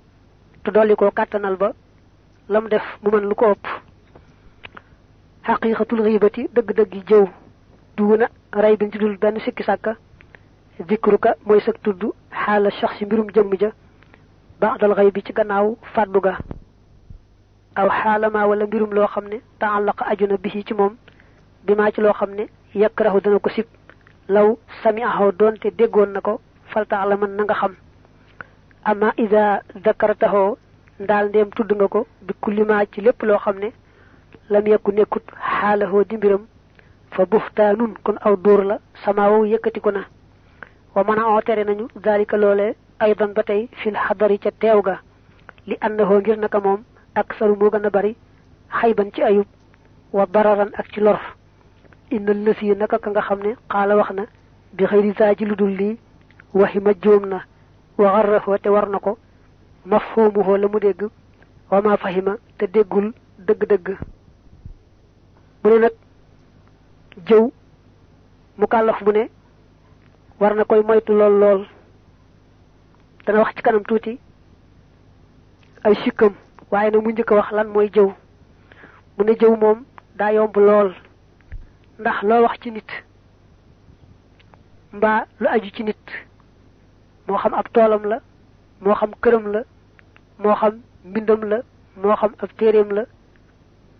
te 0.64 0.72
dolli 0.72 0.96
ko 0.96 1.12
kàttanal 1.12 1.56
ba 1.58 1.72
la 2.50 2.62
mu 2.62 2.68
def 2.70 2.84
mu 3.04 3.10
mën 3.12 3.28
lu 3.30 3.36
ko 3.36 3.52
ëpp. 3.52 3.66
Xaqiiqatul 5.48 6.02
xiibati 6.04 6.48
dëgg-dëgg 6.56 6.94
jëw 7.10 7.26
duuna 7.98 8.28
rey 8.52 8.76
bi 8.78 8.90
ci 8.92 8.98
dul 8.98 9.18
sikki 9.46 9.64
sàkka 9.64 9.96
zikruka 10.86 11.36
mooy 11.46 11.60
sag 11.62 11.76
tudd 11.84 12.02
xaala 12.32 12.70
shaxsi 12.72 13.06
mbirum 13.06 13.28
jëmm 13.34 13.54
ja 13.60 13.70
baadal 14.62 14.94
xëy 14.96 15.12
bi 15.12 15.22
ci 15.26 15.34
gannaaw 15.34 15.76
fàddu 15.94 16.20
ga. 16.22 16.38
Aw 17.76 17.90
xaalama 17.90 18.46
wala 18.48 18.66
mbirum 18.66 18.92
loo 18.94 19.08
xam 19.08 19.26
ne 19.28 19.38
taallaqa 19.60 20.06
aju 20.12 20.28
na 20.28 20.38
bisi 20.38 20.64
ci 20.66 20.74
moom 20.74 20.96
bi 21.66 21.76
maa 21.76 21.92
ci 21.92 22.02
loo 22.02 22.14
xam 22.14 22.32
ne 22.36 22.48
yakrahu 22.76 23.22
dana 23.22 23.40
ko 23.40 23.50
sib. 23.50 23.66
Law 24.30 24.58
sami 24.84 25.04
ahoo 25.04 25.32
doonte 25.32 25.72
déggoon 25.78 26.12
na 26.14 26.22
ko 26.22 26.40
falta 26.72 27.06
la 27.06 27.16
mën 27.16 27.36
na 27.36 27.44
nga 27.44 27.54
xam. 27.54 27.74
Ama 28.84 29.14
ida 29.18 29.62
dakarataxoo 29.76 30.58
ndaal 31.00 31.30
ndéem 31.30 31.50
tudd 31.50 31.72
nga 31.74 31.88
ko 31.88 32.08
bi 32.22 32.34
kullimaa 32.42 32.86
ci 32.92 33.02
lépp 33.02 33.22
loo 33.24 33.38
xam 33.38 33.58
ne 33.60 33.70
lam 34.50 34.68
yekku 34.68 34.92
nekkut 34.92 35.24
xaalahoo 35.60 36.04
di 36.04 36.18
fa 37.12 37.26
buxtaanun 37.26 37.94
kon 38.04 38.18
aw 38.22 38.36
dóor 38.36 38.64
la 38.66 38.80
samaawow 39.04 39.46
yëkkati 39.46 39.80
ko 39.82 39.92
na 39.92 40.02
wa 40.98 41.04
mën 41.04 41.20
a 41.20 41.26
oo 41.30 41.42
tere 41.42 41.64
nañu 41.64 41.88
daalika 41.96 42.38
loolee 42.38 42.74
aydan 43.00 43.34
ba 43.34 43.44
tey 43.44 43.68
fil 43.84 43.94
xadari 43.96 44.40
ca 44.40 44.50
teew 44.60 44.82
ga. 44.82 45.00
Li 45.68 45.78
annahoo 45.82 46.20
ngir 46.20 46.38
naka 46.40 46.60
moom 46.60 46.82
ak 47.16 47.34
saru 47.38 47.56
moo 47.56 47.70
gën 47.70 47.86
a 47.86 47.90
bari 47.90 48.16
xayban 48.82 49.12
ci 49.14 49.22
ayub 49.24 49.46
wa 50.14 50.26
dararan 50.26 50.72
ak 50.74 50.88
ci 50.94 51.00
lor. 51.02 51.20
Inna 52.10 52.34
lësi 52.34 52.74
naka 52.76 52.98
ka 53.00 53.10
nga 53.12 53.22
xam 53.22 53.40
ne 53.44 53.54
xaala 53.70 53.96
wax 53.96 54.10
na 54.12 54.24
bi 54.74 54.86
xëyri 54.86 55.14
saa 55.18 55.36
ji 55.38 55.46
lu 55.46 55.56
dul 55.56 55.70
lii 55.78 55.98
waxi 56.54 56.80
ma 56.80 56.92
jóom 57.04 57.26
na 57.28 57.44
wa 57.98 58.10
xarrafoo 58.14 58.58
te 58.58 58.70
war 58.70 58.90
na 58.90 59.00
ko 59.00 59.18
mafhoomuhoo 59.86 60.58
la 60.58 60.68
mu 60.68 60.80
dégg 60.80 61.02
wa 61.70 61.82
ma 61.82 61.98
fahima 61.98 62.38
te 62.58 62.66
déggul 62.66 63.14
dëgg-dëgg. 63.40 63.98
Mu 65.64 65.70
ne 65.70 65.78
nag 65.80 65.92
jëw 67.28 67.52
mu 68.58 68.66
kàllaf 68.68 69.02
mu 69.02 69.12
ne 69.12 69.30
war 70.40 70.54
na 70.56 70.64
koy 70.66 70.82
moytu 70.84 71.14
lool 71.14 71.40
lool. 71.42 71.66
Dana 73.26 73.40
wax 73.40 73.56
ci 73.56 73.62
kanam 73.64 73.84
tuuti 73.84 74.20
ay 75.84 75.96
sikkam 76.04 76.34
waaye 76.72 76.92
nag 76.92 77.02
mu 77.04 77.12
njëkk 77.12 77.32
wax 77.32 77.52
lan 77.52 77.68
mooy 77.74 77.90
jëw. 77.96 78.10
Mu 79.18 79.24
ne 79.26 79.34
jëw 79.40 79.56
moom 79.62 79.86
daa 80.18 80.32
yomb 80.34 80.56
lool 80.58 80.94
ndax 82.00 82.18
loo 82.24 82.42
wax 82.44 82.58
ci 82.62 82.72
nit 82.72 82.90
mbaa 84.94 85.26
lu 85.40 85.48
aju 85.48 85.70
ci 85.76 85.84
nit 85.84 86.06
moo 87.28 87.38
xam 87.38 87.54
ab 87.54 87.68
toolam 87.74 88.04
la 88.06 88.18
moo 88.82 88.94
xam 88.96 89.12
këram 89.22 89.46
la 89.54 89.62
moo 90.40 90.56
xam 90.56 90.74
mbindam 91.06 91.42
la 91.50 91.58
moo 92.02 92.16
xam 92.16 92.32
ab 92.44 92.50
téeréem 92.58 92.90
la 92.94 93.04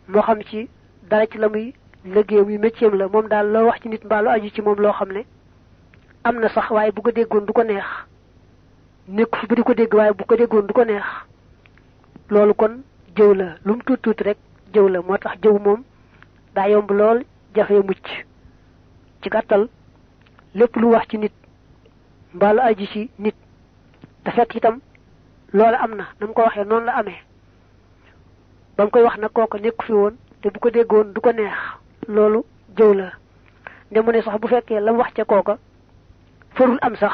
moo 0.08 0.22
xam 0.22 0.40
ci 0.44 0.70
dara 1.10 1.26
ci 1.28 1.38
la 1.38 1.50
muy 1.50 1.74
yu 2.06 2.90
la. 2.94 3.08
Moom 3.08 3.28
daal 3.28 3.52
loo 3.52 3.66
wax 3.68 3.82
ci 3.82 3.90
nit 3.90 4.04
mbaa 4.06 4.22
lu 4.22 4.30
aju 4.30 4.50
ci 4.54 4.62
moom 4.62 4.80
loo 4.80 4.94
xam 4.94 5.12
ne 5.12 5.26
am 6.28 6.40
na 6.40 6.50
sax 6.50 6.70
waaye 6.72 6.92
bu 6.92 7.02
ko 7.02 7.12
déggoon 7.12 7.46
du 7.46 7.54
ko 7.54 7.64
neex. 7.64 7.86
Nekku 9.08 9.38
fi 9.40 9.48
ba 9.48 9.56
di 9.56 9.64
ko 9.64 9.74
dégg 9.74 9.94
waaye 9.96 10.12
bu 10.14 10.24
ko 10.26 10.36
déggoon 10.36 10.68
du 10.68 10.74
ko 10.74 10.84
neex. 10.84 11.06
Loolu 12.30 12.54
kon 12.54 12.74
jëw 13.16 13.34
la. 13.34 13.56
Lu 13.66 13.74
mu 13.76 13.82
tuut 13.86 13.98
tuuti 14.02 14.24
rek 14.24 14.38
jëw 14.74 14.88
la. 14.90 15.00
Moo 15.02 15.18
tax 15.18 15.40
jëw 15.42 15.58
moom 15.60 15.84
daa 16.56 16.68
yomb 16.70 16.92
lool 16.92 17.24
mucc. 17.88 18.08
Ci 19.22 19.30
gàttal 19.30 19.70
lépp 20.54 20.76
lu 20.76 20.88
wax 20.92 21.08
ci 21.10 21.18
nit 21.18 21.32
mbaa 22.34 22.54
lu 22.54 22.60
aju 22.60 22.86
ci 22.92 23.10
nit 23.20 23.36
te 24.24 24.32
fekk 24.32 24.56
itam 24.56 24.80
loolu 25.54 25.76
am 25.80 25.96
na. 25.96 26.08
Na 26.20 26.28
mu 26.28 26.34
ko 26.34 26.42
waxee 26.42 26.66
noonu 26.66 26.86
la 26.86 26.96
amee. 26.98 27.22
Ba 28.78 28.84
mu 28.84 28.90
koy 28.92 29.04
wax 29.04 29.18
nag 29.18 29.32
kooku 29.32 29.58
nekku 29.60 29.86
fi 29.86 29.94
woon 29.94 30.18
te 30.42 30.50
bu 30.50 30.60
ko 30.60 30.70
déggoon 30.70 31.14
du 31.14 31.22
ko 31.22 31.32
neex. 31.32 31.56
Loolu 32.10 32.44
jëw 32.76 32.94
la. 32.94 33.12
Sax 34.24 34.40
bu 34.42 34.48
fekkee 34.48 34.80
la 34.82 34.92
mu 34.92 34.98
wax 35.00 35.14
ca 35.14 35.24
kooka 35.24 35.58
farul 36.58 36.80
am 36.82 36.96
sax 36.96 37.14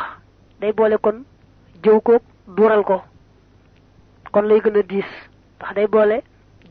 day 0.61 0.71
boole 0.73 0.97
kon 0.97 1.23
jëw 1.83 1.99
ko 2.01 2.19
duural 2.47 2.83
ko. 2.83 3.01
Kon 4.31 4.47
lay 4.47 4.59
gën 4.63 4.77
a 4.77 4.83
diis 4.83 5.09
ndax 5.59 5.73
day 5.75 5.87
boole 5.87 6.21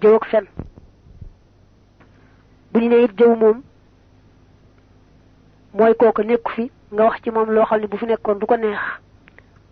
jëw 0.00 0.14
ak 0.16 0.24
fen. 0.30 0.46
Bu 2.72 2.80
ñu 2.80 2.88
ne 2.88 3.02
it 3.04 3.12
jëw 3.18 3.34
moom 3.36 3.62
mooy 5.74 5.94
kooka 5.94 6.22
nekku 6.22 6.50
fi 6.52 6.70
nga 6.92 7.04
wax 7.04 7.20
ci 7.22 7.30
moom 7.30 7.50
loo 7.50 7.64
xam 7.64 7.80
ne 7.80 7.86
bu 7.86 7.96
fi 7.96 8.06
nekkoon 8.06 8.38
du 8.38 8.46
ko 8.46 8.56
neex. 8.56 8.80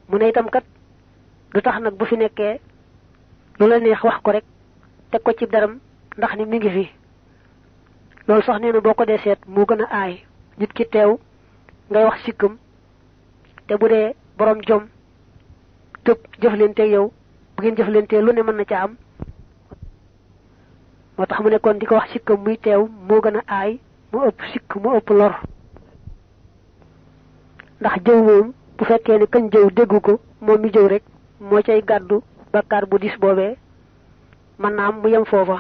Mu 0.09 0.19
ne 0.19 0.29
itam 0.29 0.51
kat 0.51 0.65
du 1.55 1.61
tax 1.63 1.81
nag 1.81 1.95
bu 1.95 2.05
fi 2.05 2.17
nekkee 2.17 2.61
lu 3.59 3.67
la 3.69 3.79
neex 3.81 4.03
wax 4.03 4.21
ko 4.23 4.31
rek 4.33 4.45
teg 5.11 5.23
ko 5.23 5.33
ci 5.33 5.47
daram 5.47 5.79
ndax 6.17 6.37
ni 6.37 6.45
mi 6.45 6.57
ngi 6.59 6.71
fi. 6.71 6.91
Loolu 8.29 8.43
sax 8.43 8.61
nee 8.61 8.73
na 8.73 8.81
boo 8.81 8.95
ko 8.95 9.05
moo 9.47 9.65
nit 10.59 10.73
ki 10.73 10.85
teew 10.87 11.19
ngay 11.91 12.05
wax 12.05 12.23
sikkam 12.25 12.59
te 13.71 13.77
bu 13.81 13.89
dee 13.91 14.07
borom 14.39 14.61
jom 14.69 14.85
tëb 16.05 16.19
jëflante 16.43 16.85
yow 16.93 17.05
bu 17.55 17.63
ngeen 17.63 17.77
jëflante 17.79 18.17
lu 18.23 18.33
ne 18.35 18.43
mën 18.43 18.57
na 18.59 18.65
ca 18.65 18.79
am. 18.87 18.97
Moo 21.17 21.27
tax 21.27 21.39
mu 21.41 21.49
ne 21.51 21.59
di 21.79 21.87
ko 21.87 21.95
wax 21.95 22.11
sikkam 22.13 22.43
muy 22.45 22.57
teew 22.59 22.89
moo 23.09 23.21
gën 23.23 23.37
a 23.39 23.43
aay 23.59 23.79
mu 24.13 24.25
ëpp 24.29 24.41
sikk 24.53 24.75
mu 24.83 24.97
ëpp 24.99 25.11
lor. 25.19 25.35
Ndax 27.81 27.95
jëw 28.07 28.19
moom 28.27 28.53
bu 28.77 28.85
fekkee 28.85 29.19
ne 29.19 29.27
kañ 29.33 29.45
jëw 29.53 29.71
déggu 29.71 30.01
ko 30.01 30.19
moom 30.41 30.61
mi 30.61 30.71
jëw 30.75 30.89
rek 30.89 31.05
moo 31.41 31.63
cay 31.63 31.81
gàddu 31.83 32.21
bakkaar 32.53 32.87
bu 32.91 32.99
dis 32.99 33.17
boobee. 33.21 33.55
Mën 34.59 34.75
naa 34.75 34.89
am 34.89 35.01
mu 35.01 35.09
yem 35.09 35.25
foofa. 35.25 35.59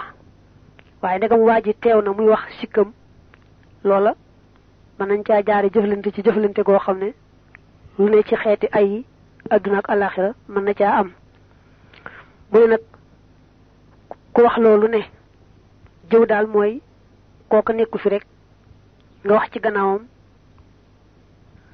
Waaye 1.03 1.19
ndegam 1.19 1.41
waa 1.47 1.63
ji 1.63 1.75
teew 1.81 2.03
na 2.03 2.11
muy 2.13 2.27
wax 2.29 2.59
sikkam 2.61 2.91
loola 3.85 4.15
mën 4.99 5.07
nañ 5.09 5.23
caa 5.23 5.43
jaare 5.47 5.71
jëflante 5.71 6.11
ci 6.15 6.23
jëflante 6.23 6.63
goo 6.67 6.79
xam 6.79 6.99
ne 6.99 7.15
lu 8.01 8.09
ne 8.11 8.23
ci 8.29 8.35
xeeti 8.43 8.67
ay 8.79 8.87
yi 8.93 8.99
àdduna 9.55 9.79
ak 9.79 9.89
alaxira 9.91 10.31
mën 10.49 10.65
na 10.65 10.75
caa 10.75 10.99
am. 11.01 11.09
Mu 12.51 12.59
ne 12.61 12.67
nag 12.67 12.81
ku 14.35 14.41
wax 14.43 14.57
loolu 14.59 14.89
ne 14.89 15.01
jëw 16.11 16.25
daal 16.27 16.47
mooy 16.47 16.81
kooka 17.51 17.73
nekku 17.73 17.99
fi 17.99 18.09
rek 18.09 18.25
nga 19.25 19.35
wax 19.35 19.51
ci 19.53 19.59
gannaawam 19.61 20.03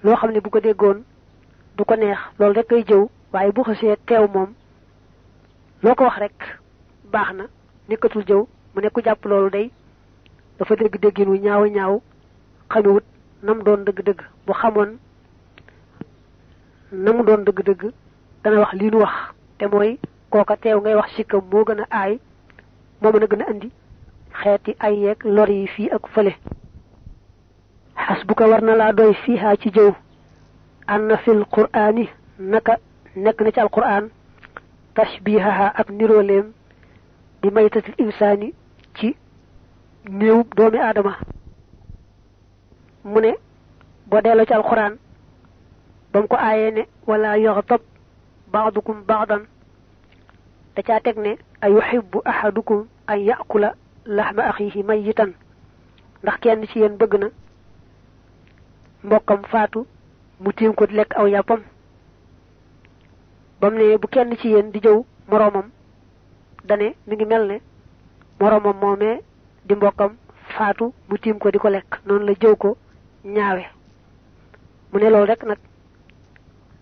loo 0.05 0.17
xam 0.17 0.31
ne 0.33 0.41
bu 0.41 0.51
ko 0.51 0.61
déggoon 0.61 0.99
du 1.77 1.85
ko 1.85 1.95
neex. 1.97 2.19
Loolu 2.39 2.55
rek 2.55 2.67
kay 2.69 2.83
jëw 2.85 3.09
waaye 3.33 3.53
bu 3.53 3.63
xasee 3.63 3.97
teew 4.07 4.27
moom 4.35 4.51
loo 5.83 5.95
ko 5.95 6.05
wax 6.05 6.19
rek 6.19 6.59
baax 7.13 7.33
na 7.35 7.45
nekkatul 7.89 8.25
jëw. 8.27 8.47
Mu 8.75 8.81
ne 8.83 8.89
ku 8.91 9.01
jàpp 9.03 9.25
loolu 9.25 9.51
day 9.51 9.71
dafa 10.59 10.77
dégg 10.77 10.99
déggin 11.01 11.29
wu 11.29 11.37
ñaaw 11.39 11.67
ñaaw 11.67 12.03
xamewut 12.69 13.05
nam 13.43 13.63
doon 13.63 13.85
dëgg-dëgg. 13.85 14.21
Bu 14.47 14.53
xamoon 14.53 14.99
namu 16.93 17.23
doon 17.25 17.45
dëgg-dëgg 17.45 17.93
dana 18.43 18.61
wax 18.61 18.73
lii 18.73 18.91
nu 18.91 18.99
wax 18.99 19.15
te 19.59 19.67
mooy 19.67 19.99
kooka 20.31 20.57
teew 20.57 20.81
ngay 20.81 20.95
wax 20.95 21.11
sikkam 21.17 21.43
moo 21.53 21.65
gën 21.65 21.81
a 21.81 21.87
aay 21.91 22.19
moo 23.01 23.13
mën 23.13 23.23
a 23.23 23.27
gën 23.27 23.43
a 23.43 23.51
indi 23.53 23.71
xeeti 24.43 24.77
ay 24.79 24.95
yeeg 25.03 25.25
lor 25.25 25.49
yi 25.51 25.67
fii 25.67 25.91
ak 25.91 26.07
fële. 26.15 26.35
Ko 28.37 28.45
war 28.51 28.61
na 28.63 28.75
laa 28.77 28.93
doy 28.93 29.15
fiihaa 29.15 29.57
ci 29.57 29.71
jëw. 29.71 29.93
Anna 30.87 31.17
fil 31.17 31.45
qur'aani 31.51 32.09
naka 32.39 32.77
nekk 33.17 33.41
na 33.41 33.51
ci 33.53 33.61
alquran 33.61 34.11
tashbihaha 34.95 35.73
ak 35.81 35.89
niroleem 35.91 36.53
bi 37.41 37.51
maytatil 37.51 37.95
insaani 37.99 38.53
ci 38.95 39.17
néewub 40.11 40.55
doomi 40.57 40.79
aadama. 40.79 41.17
Mu 43.05 43.21
ne 43.21 43.33
boo 44.07 44.21
delloo 44.21 44.45
ci 44.47 44.53
alquran 44.53 44.97
ba 46.17 46.23
mu 46.23 46.29
ko 46.33 46.37
aayee 46.41 46.71
ne 46.73 46.83
wala 47.07 47.37
yaxtab 47.37 47.81
baadukum 48.53 49.03
baadan 49.09 49.43
da 50.75 50.83
caa 50.83 51.01
teg 51.01 51.17
ne 51.19 51.37
a 51.61 51.69
yuhibbu 51.69 52.23
ahadukum 52.25 52.87
an 53.07 53.19
yakula 53.21 53.75
laxma 54.07 54.43
axihi 54.49 54.83
mayitan 54.83 55.35
ndax 56.23 56.37
kenn 56.41 56.65
ci 56.73 56.79
yéen 56.81 56.97
bëgg 56.97 57.15
na 57.21 57.29
mbokkam 59.05 59.43
faatu 59.53 59.87
mu 60.41 60.53
tiim 60.53 60.73
ko 60.75 60.87
di 60.87 60.95
lekk 60.95 61.13
aw 61.19 61.27
yàppam. 61.29 61.61
Bam 63.61 63.75
ne 63.75 63.99
bu 63.99 64.09
kenn 64.09 64.37
ci 64.41 64.49
yéen 64.49 64.71
di 64.73 64.81
jëw 64.81 65.05
moroomam 65.29 65.69
dane 66.65 66.95
mi 67.07 67.15
ngi 67.15 67.25
mel 67.27 67.47
ne 67.47 67.61
moroomam 68.41 68.77
moomee 68.81 69.21
di 69.67 69.75
mbokkam 69.75 70.17
faatu 70.57 70.95
mu 71.09 71.19
tiim 71.19 71.39
ko 71.39 71.51
di 71.51 71.59
ko 71.59 71.69
lekk. 71.69 72.01
Noonu 72.07 72.25
la 72.27 72.33
jëw 72.41 72.57
ko 72.57 72.77
ñaawe. 73.25 73.65
Mu 74.93 74.99
ne 74.99 75.11
loolu 75.11 75.27
rek 75.27 75.43
nag 75.45 75.59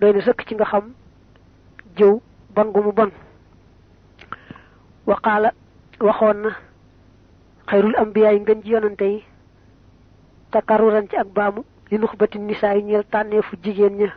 doy 0.00 0.12
na 0.12 0.20
sëkk 0.20 0.40
ci 0.46 0.54
nga 0.54 0.64
xam 0.64 0.92
jëw 1.96 2.20
bon 2.54 2.72
gu 2.72 2.80
mu 2.82 2.92
bon. 2.92 3.10
Waqaala 5.06 5.50
waxoon 6.00 6.38
na 6.42 6.50
xayrul 7.68 7.96
ambiyaay 8.02 8.38
ngën 8.40 8.62
ji 8.64 8.70
yonante 8.72 9.02
yi 9.12 9.24
takaruran 10.50 11.08
ci 11.10 11.16
ak 11.16 11.28
baamu 11.36 11.60
li 11.90 11.98
nuxbati 11.98 12.38
nisaa 12.38 12.74
yi 12.76 12.82
ñeel 12.82 13.04
tànneefu 13.12 13.56
jigéen 13.62 13.94
ña 14.00 14.10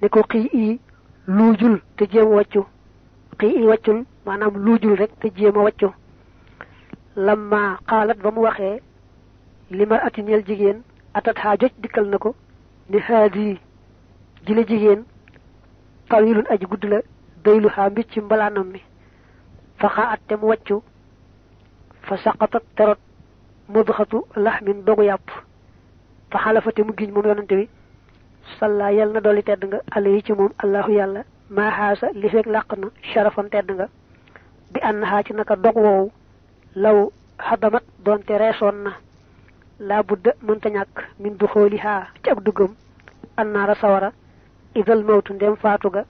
ne 0.00 0.08
ko 0.08 0.20
xii 0.30 0.48
ii 0.54 0.80
luujul 1.26 1.80
te 1.96 2.04
jéem 2.12 2.28
wàccu 2.36 2.62
xii 3.38 3.52
ii 3.58 3.66
wàccul 3.70 4.04
maanaam 4.26 4.54
rek 5.00 5.10
te 5.20 5.28
jéem 5.36 5.56
a 5.58 5.62
wàccu. 5.62 5.88
Lamma 7.16 7.78
xaalat 7.88 8.18
ba 8.22 8.30
mu 8.30 8.40
waxee 8.42 8.80
li 9.70 9.84
ati 10.06 10.22
ñeel 10.22 10.44
jigéen 10.46 10.82
atat 11.14 11.36
xaa 11.42 11.56
joj 11.60 11.72
dikkal 11.82 12.06
na 12.08 12.18
ko 12.18 12.34
ne 12.90 12.98
haadi 12.98 13.60
jile 14.46 14.64
jigéen 14.66 15.04
tawilun 16.08 16.46
aji 16.50 16.66
gudd 16.66 16.84
la 16.84 16.98
daylu 17.44 17.68
xaa 17.68 17.90
mbicc 17.90 18.16
mbalaanam 18.16 18.66
mi. 18.72 18.80
Fa 19.78 19.88
xaa 19.88 20.12
at 20.14 20.20
te 20.28 20.34
mu 20.36 20.46
fa 22.06 22.16
saqatat 22.16 22.62
terot 22.76 22.98
mudxatu 23.68 24.24
laxmin 24.36 24.82
dogu 24.86 25.02
yàpp. 25.04 25.28
Fa 26.30 26.38
xalafate 26.38 26.80
mu 26.82 26.92
giñ 26.98 27.10
moom 27.12 27.26
yonante 27.26 27.54
bi 27.54 27.68
salla 28.58 28.90
tedd 29.42 29.64
nga 29.64 29.78
ci 30.24 30.32
allahu 30.62 30.90
yàlla 30.92 31.22
maa 31.50 31.70
xaasa 31.70 32.06
li 32.14 32.28
fekk 32.28 32.46
làq 32.46 32.68
sharafan 33.12 33.48
tedd 33.50 33.70
nga. 33.70 33.86
Bi 34.72 34.80
ànd 34.80 35.04
xaa 35.04 35.22
ci 35.22 35.32
naka 35.34 35.56
dog 35.56 35.76
woowu 35.76 36.10
law 36.74 37.10
xadamat 37.38 37.84
doonte 38.04 38.38
reesoon 38.38 38.76
na. 38.84 38.92
Laa 39.78 40.02
budda 40.02 40.32
ñàkk 40.70 40.96
min 41.20 41.36
du 41.38 41.46
xooli 41.46 41.78
ci 42.22 42.30
ak 42.30 42.40
duggam 42.42 42.74
annaara 43.36 43.74
sawara 43.74 44.12
idal 44.74 45.02
mawtu 45.04 45.34
ndem 45.34 45.56
faatu 45.56 45.90
ga 45.90 46.04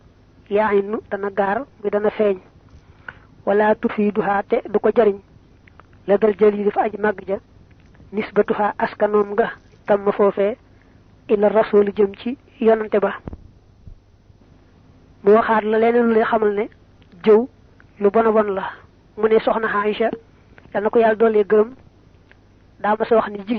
yaa 0.50 0.72
innu 0.74 0.98
dana 1.10 1.30
gaar 1.30 1.58
mi 1.82 1.90
dana 1.90 2.10
feeñ. 2.10 2.38
Wala 3.46 3.74
tufiiduhaa 3.74 4.42
te 4.42 4.56
du 4.68 4.78
ko 4.78 4.90
jariñ. 4.96 5.18
La 6.06 6.18
dal 6.18 6.34
jël 6.38 6.54
yi 6.56 6.64
dafa 6.64 6.82
aj 6.82 6.94
màgg 6.98 7.24
ja 7.28 7.38
nisbatuhaa 8.12 8.74
askanoom 8.78 9.32
nga 9.32 9.50
tam 9.86 10.02
ma 10.04 10.12
foofee 10.12 10.56
ila 11.28 11.48
rasul 11.48 11.90
jëm 11.96 12.14
ci 12.20 12.38
yonante 12.60 12.98
ba. 13.00 13.12
Mu 15.24 15.32
waxaat 15.32 15.64
la 15.64 15.78
leneen 15.78 16.12
lay 16.12 16.24
xamal 16.24 16.54
ne 16.54 16.68
jëw 17.24 17.48
lu 18.00 18.10
bon 18.10 18.26
a 18.26 18.30
bon 18.32 18.52
la. 18.54 18.70
Mu 19.16 19.28
ne 19.28 19.38
soxna 19.40 19.68
Aïcha 19.82 20.10
yal 20.74 20.82
na 20.82 20.90
ko 20.90 20.98
yàlla 20.98 21.16
doolee 21.16 21.44
gërëm. 21.44 21.70
Daa 22.80 22.96
ma 22.98 23.04
wax 23.16 23.28
ni 23.30 23.38
ji 23.46 23.54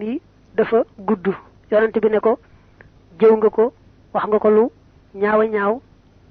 yi 0.00 0.20
dafa 0.54 0.84
gudd. 0.98 1.28
Yonante 1.70 2.00
bi 2.00 2.08
ne 2.10 2.20
ko 2.20 2.38
jëw 3.18 3.36
nga 3.36 3.50
ko 3.50 3.72
wax 4.14 4.24
nga 4.26 4.38
ko 4.38 4.48
lu 4.50 4.64
ñaaw 5.14 5.40
a 5.40 5.46
ñaaw 5.46 5.74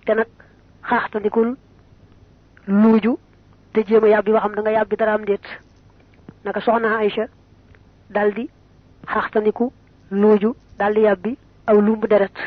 te 0.06 0.14
nag 0.14 0.28
xaaxtandikul 0.90 1.50
luuju 2.68 3.18
te 3.74 3.84
jéem 3.88 4.04
a 4.04 4.08
yàbbi 4.08 4.32
waxam 4.32 4.56
da 4.56 4.62
nga 4.62 4.72
yàbbi 4.72 4.96
dara 4.96 5.14
am 5.14 5.26
déet. 5.26 5.46
Naka 6.44 6.62
soxna 6.62 6.98
Aïcha 6.98 7.26
daldi 8.10 8.50
xaaxtandiku 9.08 9.72
luuju 10.12 10.56
daldi 10.80 11.02
yàbbi 11.02 11.38
aw 11.68 11.78
lumb 11.82 12.06
deret. 12.08 12.38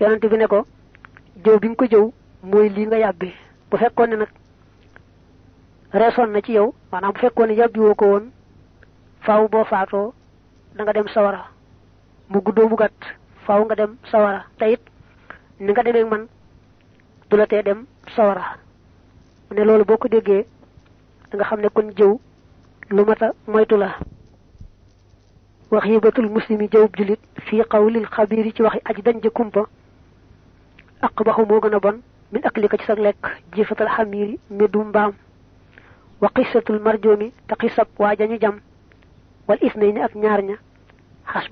Yonante 0.00 0.28
bi 0.28 0.36
ne 0.36 0.46
ko 0.46 0.66
jëw 1.44 1.58
bi 1.60 1.68
nga 1.68 1.76
ko 1.76 1.84
jëw 1.92 2.04
mooy 2.42 2.68
lii 2.68 2.86
nga 2.86 2.98
yàbbi. 2.98 3.32
Bu 3.70 3.76
fekkoon 3.76 4.10
ne 4.10 4.16
nag 4.16 4.28
na 6.32 6.40
ci 6.42 6.52
yow 6.52 6.74
maanaam 6.90 7.12
bu 7.12 7.18
fekkoon 7.20 7.46
ne 7.48 7.54
yàbbi 7.54 7.80
woo 7.80 7.94
ko 7.94 8.20
faaw 9.20 9.48
boo 9.48 9.64
faatoo 9.64 10.12
da 10.74 10.82
nga 10.82 10.92
dem 10.92 11.08
sawara. 11.08 11.46
Mu 12.28 12.40
guddoo 12.40 12.68
mu 12.68 12.76
gàtt 12.76 13.00
faaw 13.46 13.64
nga 13.64 13.74
dem 13.74 13.96
sawara. 14.10 14.44
Te 14.58 14.72
it 14.72 14.80
ni 15.60 15.72
nga 15.72 15.82
demee 15.82 16.04
man 16.04 16.26
du 17.30 17.36
la 17.36 17.46
dem 17.62 17.86
sawara. 18.16 18.56
Mu 19.50 19.56
ne 19.56 19.64
loolu 19.64 19.84
boo 19.84 19.96
ko 19.98 20.08
nga 21.34 21.44
xam 21.44 21.60
ne 21.60 21.68
kon 21.68 21.90
jëw 21.96 22.18
lu 22.90 23.04
mata 23.04 23.32
moytu 23.46 23.76
la. 23.76 23.96
Wax 25.70 25.84
yibatul 25.86 26.28
muslimi 26.28 26.68
jawub 26.70 26.94
julit 26.96 27.20
fii 27.46 27.62
qawlil 27.70 28.06
xabiir 28.06 28.52
ci 28.54 28.62
waxi 28.62 28.80
aji 28.84 29.02
dañ 29.02 29.20
kumpa. 29.30 29.62
Aqbaxu 31.00 31.46
moo 31.48 31.60
gën 31.60 31.74
a 31.74 31.80
bon 31.80 32.00
min 32.32 32.42
aklika 32.44 32.76
ci 32.78 32.84
sag 32.84 32.98
lekk 32.98 33.24
jifatal 33.54 33.88
xamiiri 33.88 34.38
meddu 34.50 34.84
mbaam. 34.84 35.12
Wa 36.20 36.28
xisab 37.60 37.88
waa 37.98 38.14
jañu 38.16 38.38
jam. 38.40 38.60
Wal 39.48 39.58
isnayni 39.62 40.00
ak 40.00 40.14
ñaar 40.14 40.42
ña 40.42 40.56
xas 41.32 41.48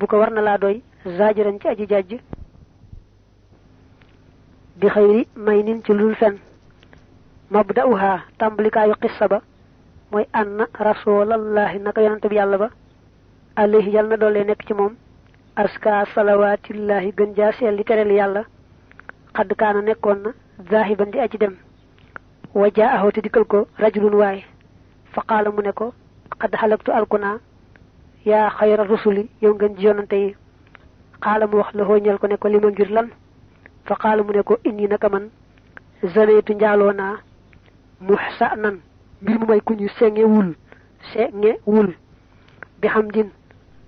doy 0.59 0.83
zaajiran 1.05 1.59
ci 1.61 1.69
aji 1.69 1.87
jàjj 1.89 2.13
bi 4.81 4.89
xëyri 4.89 5.27
may 5.37 5.63
nin 5.63 5.83
ci 5.85 5.93
lul 5.93 6.15
fen. 6.15 6.39
Mabda'uha 7.51 8.21
tàmbalikaayu 8.39 8.95
qissa 9.01 9.29
ba 9.29 9.41
mooy 10.13 10.25
anna 10.33 10.67
rasulallahi 10.79 11.79
naka 11.81 12.03
yonante 12.03 12.29
bi 12.29 12.37
yàlla 12.37 12.59
ba 12.59 12.69
alayhi 13.57 13.91
yàlla 13.91 14.11
na 14.11 14.17
doole 14.17 14.45
nekk 14.45 14.67
ci 14.67 14.75
moom 14.75 14.95
aska 15.57 16.05
salawaatillahi 16.15 17.13
gën 17.17 17.35
jaa 17.37 17.53
seel 17.53 17.75
li 17.75 17.85
tereel 17.85 18.13
yàlla 18.13 18.45
xadd 19.37 19.55
kaana 19.57 19.81
na 19.83 19.95
zaahiban 20.71 21.11
di 21.11 21.19
aji 21.21 21.39
dem. 21.39 21.57
Wa 22.55 22.69
jaa 22.77 22.93
ahoo 22.97 23.11
te 23.11 23.21
dikkal 23.21 23.45
ko 23.45 23.67
rajulun 23.79 24.43
fa 25.13 25.23
mu 25.51 25.63
ne 25.63 25.73
ko 25.73 25.93
alkuna 26.93 27.39
yaa 28.25 28.51
xayra 28.51 28.85
rusuli 28.85 29.29
yow 29.43 29.55
ngeen 29.55 29.77
ji 29.77 30.35
xaala 31.23 31.47
mu 31.47 31.57
wax 31.59 31.75
la 31.75 31.85
hooñal 31.85 32.19
ko 32.19 32.27
ne 32.27 32.37
ko 32.37 32.49
li 32.49 32.59
ma 32.61 32.69
ngir 32.71 32.91
lan? 32.91 33.09
Fa 33.87 33.95
qaala 33.97 34.23
mu 34.23 34.33
ne 34.33 34.43
ko 34.43 34.59
inni 34.65 34.87
naka 34.89 35.09
man 35.09 35.29
muxsa 38.01 38.57
nan 38.57 38.81
mbir 39.23 39.39
mu 39.39 39.47
may 39.47 39.61
ku 39.61 39.75
ñu 39.75 39.89
senge 39.99 40.25
wul 40.25 40.55
senge 41.13 41.59
wul 41.67 41.89
bi 42.81 42.89
xam 42.89 43.11
din 43.13 43.29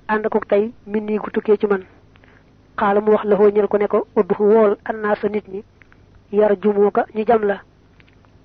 ànd 0.09 0.29
ko 0.29 0.38
tey 0.49 0.73
min 0.87 1.05
nii 1.07 1.18
gu 1.18 1.31
tukkee 1.31 1.57
ci 1.57 1.66
man. 1.66 1.85
Xaala 2.79 3.01
mu 3.01 3.12
wax 3.12 3.25
la 3.25 3.37
hooñal 3.37 3.68
ko 3.68 3.77
ne 3.79 3.87
ko 3.87 4.07
uddu 4.16 4.35
wool 4.38 4.77
annaa 4.85 5.14
sa 5.16 5.29
nit 5.29 5.47
ñi 5.49 5.62
yar 6.33 6.53
ñu 6.62 7.25
jam 7.27 7.42
la. 7.45 7.61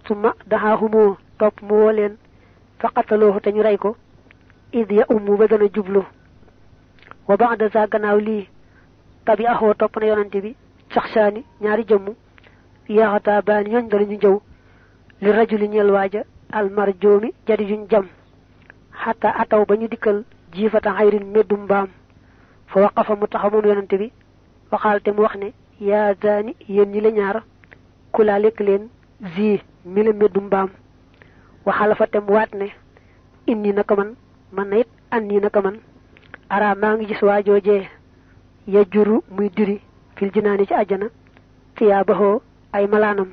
Summa 0.08 0.34
daxaahumoo 0.48 1.18
topp 1.40 1.62
mu 1.62 1.74
woo 1.76 1.92
leen. 1.92 2.16
Fa 2.80 2.88
qataloohu 2.96 3.40
te 3.42 3.50
ñu 3.52 3.62
rey 3.64 3.78
ko. 3.78 3.96
Id 4.72 4.92
ya 4.92 5.06
ummu 5.10 5.38
ba 5.38 5.46
jublu. 5.74 6.04
Wa 7.28 7.36
ba'da 7.38 7.68
za 7.70 7.88
tabi 9.28 9.44
axoo 9.46 9.74
topp 9.80 9.96
na 10.00 10.06
yonante 10.10 10.40
bi 10.46 10.52
saxsaani 10.94 11.42
ñaari 11.62 11.84
jëmm 11.90 12.06
yaxataa 12.98 13.42
baani 13.48 13.70
ñooñ 13.74 13.86
danañu 13.92 14.18
jëw 14.24 14.36
li 15.22 15.30
rajuli 15.38 15.68
ñel 15.74 15.90
waaja 15.96 16.22
al 16.58 16.68
marjoomi 16.78 17.30
jadi 17.48 17.64
juñ 17.70 17.82
jam 17.92 18.06
xata 19.04 19.30
ataw 19.42 19.64
ba 19.68 19.76
ñu 19.76 19.88
dikkal 19.94 20.18
jiifata 20.54 20.96
xayrin 20.98 21.26
meddum 21.34 21.62
mbaam 21.66 21.88
fa 22.72 22.78
waqafa 22.84 23.14
mu 23.16 23.26
yonante 23.70 23.96
bi 24.02 24.08
waxaal 24.72 25.02
te 25.02 25.12
mu 25.12 25.22
wax 25.26 25.36
ne 25.42 25.50
yaa 25.90 26.14
daani 26.24 26.56
yéen 26.68 26.90
ñi 26.94 27.02
la 27.02 27.12
ñaar 27.12 27.38
kulaa 28.14 28.40
lekk 28.40 28.60
leen 28.68 28.84
zi 29.36 29.60
mi 29.86 30.04
la 30.04 30.14
meddum 30.14 30.46
mbaam. 30.46 30.70
Waxala 31.66 31.96
fa 31.96 32.08
tem 32.08 32.24
waat 32.30 32.52
ne 32.56 32.68
inni 33.48 33.74
naka 33.74 33.96
man 33.96 34.16
man 34.52 34.72
anni 35.12 35.40
naka 35.42 35.62
man 35.62 35.78
ara 36.50 36.76
maa 36.76 36.96
ngi 36.96 37.06
gis 37.08 37.22
ya 37.22 37.90
juru 38.68 39.22
muy 39.32 39.50
diri 39.50 39.82
fil 40.16 40.32
jinaani 40.34 40.66
ci 40.68 40.74
àjjana 40.74 41.08
tiyaabaxoo 41.76 42.42
ay 42.74 42.88
malaanam. 42.88 43.30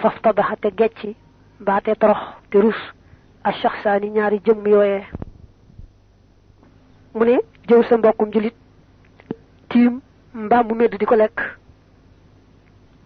Faftadaxa 0.00 0.56
te 0.56 0.68
gecci 0.76 1.16
mbaate 1.60 1.94
torox 2.00 2.18
te 2.50 2.58
rus 2.60 2.76
a 3.44 3.52
shaxsaani 3.52 4.10
ñaari 4.10 4.40
jëmm 4.44 4.66
yooyee. 4.66 5.04
Mu 7.14 7.24
ne 7.24 7.40
jëw 7.68 7.82
sa 7.88 7.96
mbokkum 7.96 8.32
julit 8.32 8.54
tiim 9.68 10.00
mbaam 10.34 10.66
mu 10.68 10.74
medd 10.74 10.96
di 10.98 11.04
ko 11.06 11.14
lekk. 11.16 11.40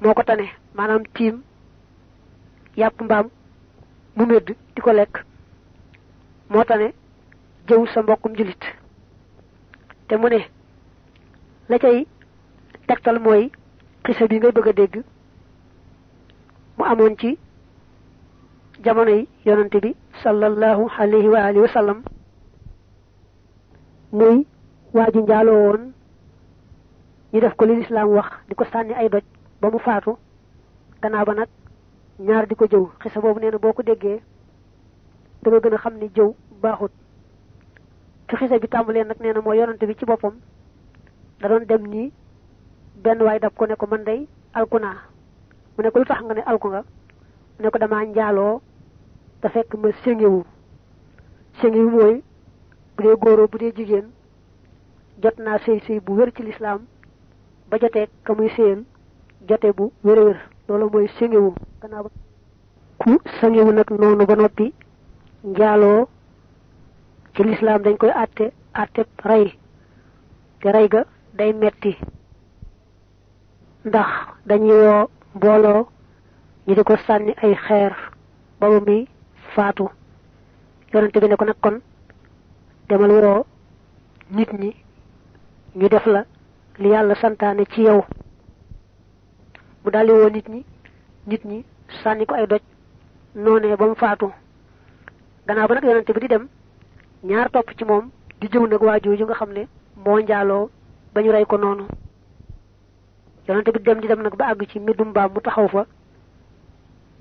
Moo 0.00 0.14
ko 0.14 0.22
tane 0.22 0.46
maanaam 0.74 1.02
tiim 1.14 1.42
yàpp 2.76 3.00
mbaam 3.02 3.28
mu 4.16 4.26
medd 4.26 4.46
di 4.74 4.80
ko 4.82 4.92
lekk. 4.92 5.24
Moo 6.50 6.64
tane 6.64 6.92
jëw 7.68 7.86
sa 7.86 8.02
mbokkum 8.02 8.34
julit 8.36 8.62
te 10.08 10.16
mu 10.16 10.28
ne 10.28 10.40
la 11.70 11.78
cay 11.78 12.06
tegtal 12.88 13.18
mooy 13.24 13.50
xisa 14.04 14.26
bi 14.30 14.36
ngay 14.38 14.52
bëgg 14.52 14.68
a 14.68 14.72
dégg 14.72 14.94
mu 16.78 16.84
amoon 16.84 17.14
ci 17.20 17.38
jamono 18.84 19.10
yi 19.10 19.28
yonante 19.46 19.78
bi 19.80 19.94
sallallahu 20.22 20.88
alayhi 20.98 21.28
wa 21.28 21.40
alihi 21.44 21.60
wa 21.62 21.68
sallam. 21.68 22.02
Muy 24.12 24.46
waaju 24.94 25.20
njaaloo 25.22 25.60
woon 25.66 25.92
ñu 27.32 27.40
def 27.40 27.54
ko 27.56 27.64
li 27.66 27.74
lislaam 27.76 28.08
wax 28.08 28.30
di 28.48 28.54
ko 28.54 28.64
sànni 28.64 28.94
ay 28.94 29.08
doj 29.08 29.22
ba 29.60 29.70
mu 29.70 29.78
faatu. 29.78 30.16
Gannaaw 31.02 31.24
ba 31.24 31.34
nag 31.34 31.48
ñaar 32.18 32.46
di 32.46 32.54
ko 32.54 32.64
jëw 32.66 32.84
xisa 33.00 33.20
boobu 33.20 33.40
nee 33.40 33.50
na 33.50 33.58
boo 33.58 33.72
ko 33.72 33.82
déggee 33.82 34.20
da 35.42 35.50
nga 35.50 35.60
gën 35.60 35.74
a 35.74 35.78
xam 35.78 35.94
ni 35.98 36.08
jëw 36.16 36.34
baaxut. 36.62 36.90
Ci 38.28 38.36
xisa 38.36 38.58
bi 38.58 38.68
tàmbalee 38.68 39.04
nag 39.04 39.16
nee 39.20 39.32
na 39.32 39.40
mooy 39.40 39.58
yonante 39.58 39.86
bi 39.86 39.94
ci 39.94 40.04
boppam 40.04 40.34
da 41.40 41.48
doon 41.48 41.64
dem 41.66 41.86
nii 41.86 42.12
benn 43.02 43.22
waay 43.22 43.38
dab 43.38 43.54
ko 43.56 43.66
ne 43.66 43.74
ko 43.76 43.86
man 43.86 44.04
day 44.04 44.26
alku 44.54 44.78
naa. 44.78 44.96
Mu 45.76 45.82
ne 45.84 45.90
ko 45.90 46.04
tax 46.04 46.20
nga 46.22 46.34
ne 46.34 46.42
alku 46.46 46.68
nga? 46.68 46.82
Mu 47.58 47.64
ne 47.64 47.70
ko 47.70 47.78
damaa 47.78 48.04
njaaloo 48.04 48.60
te 49.40 49.48
fekk 49.48 49.74
ma 49.74 49.88
séngewu 50.04 50.44
séngewu 51.60 51.90
mooy 51.90 52.22
bu 52.96 53.02
dee 53.02 53.16
góoroo 53.16 53.48
bu 53.48 53.58
dee 53.58 53.72
jigéen 53.76 54.10
jot 55.22 55.38
naa 55.38 55.58
sëy 55.58 55.80
sëy 55.86 56.00
bu 56.00 56.12
wér 56.18 56.32
ci 56.36 56.42
lislaam 56.42 56.80
ba 57.70 57.78
jotee 57.78 58.08
ka 58.24 58.34
muy 58.34 58.48
séyal 58.56 58.84
jote 59.48 59.72
bu 59.76 59.92
wér 60.04 60.18
a 60.18 60.24
wér. 60.24 60.38
Loolu 60.68 60.90
mooy 60.92 61.08
séngewu 61.18 61.54
gannaaw 61.82 62.02
ba 62.04 62.10
ku 62.98 63.18
séngewu 63.40 63.72
nag 63.72 63.90
noonu 63.90 64.26
ba 64.26 64.34
noppi 64.36 64.72
njaaloo 65.44 66.08
ci 67.34 67.42
lislaam 67.44 67.82
dañ 67.82 67.96
koy 67.96 68.10
àtte 68.10 68.52
àtte 68.74 69.02
rey. 69.24 69.54
Te 70.60 70.68
rey 70.72 70.88
ga 70.88 71.04
day 71.38 71.52
metti. 71.52 71.92
Ndax 73.84 74.08
dañuy 74.48 74.80
woo 74.86 75.08
mbooloo 75.34 75.86
ñu 76.66 76.74
di 76.74 76.82
ko 76.84 76.96
ay 77.42 77.54
xeer 77.66 77.92
ba 78.60 78.66
muy 78.68 79.08
faatu. 79.54 79.88
Yonente 80.92 81.20
bi 81.20 81.28
ne 81.28 81.36
ko 81.36 81.44
nag 81.44 81.56
kon 81.62 81.76
demal 82.88 83.10
woo 83.10 83.44
nit 84.30 84.50
ñi 84.52 84.70
ñu 85.78 85.88
def 85.88 86.06
la 86.06 86.24
li 86.78 86.88
yàlla 86.88 87.14
santaane 87.14 87.64
ci 87.72 87.82
yow. 87.82 88.04
Mu 89.84 89.90
daldi 89.90 90.12
woo 90.12 90.28
nit 90.30 90.48
ñi 90.48 90.64
nit 91.26 91.44
ñi 91.44 91.64
sànni 92.02 92.26
ko 92.26 92.34
ay 92.34 92.46
doj 92.46 92.60
noonee 93.34 93.76
ba 93.76 93.86
mu 93.86 93.94
faatu. 93.94 94.30
Gannaaw 95.46 95.68
ba 95.68 95.74
nag 95.74 95.84
yonente 95.84 96.12
bi 96.12 96.20
di 96.20 96.28
dem 96.28 96.48
ñaar 97.22 97.50
topp 97.50 97.70
ci 97.78 97.84
moom 97.84 98.10
di 98.40 98.46
jëw 98.48 98.66
nag 98.66 98.82
waa 98.82 98.98
jooju 99.00 99.24
nga 99.24 99.34
xam 99.34 99.52
njaaloo 100.20 100.70
ba 101.14 101.22
ñu 101.22 101.30
rey 101.32 101.44
ko 101.46 101.56
noonu. 101.58 101.84
Yonente 103.48 103.70
bi 103.72 103.80
dem 103.82 104.00
di 104.00 104.06
dem 104.08 104.22
nag 104.22 104.36
ba 104.36 104.46
àgg 104.52 104.66
ci 104.70 104.78
mbindum 104.78 105.08
mbaam 105.10 105.32
mu 105.34 105.40
taxaw 105.40 105.68
fa 105.68 105.86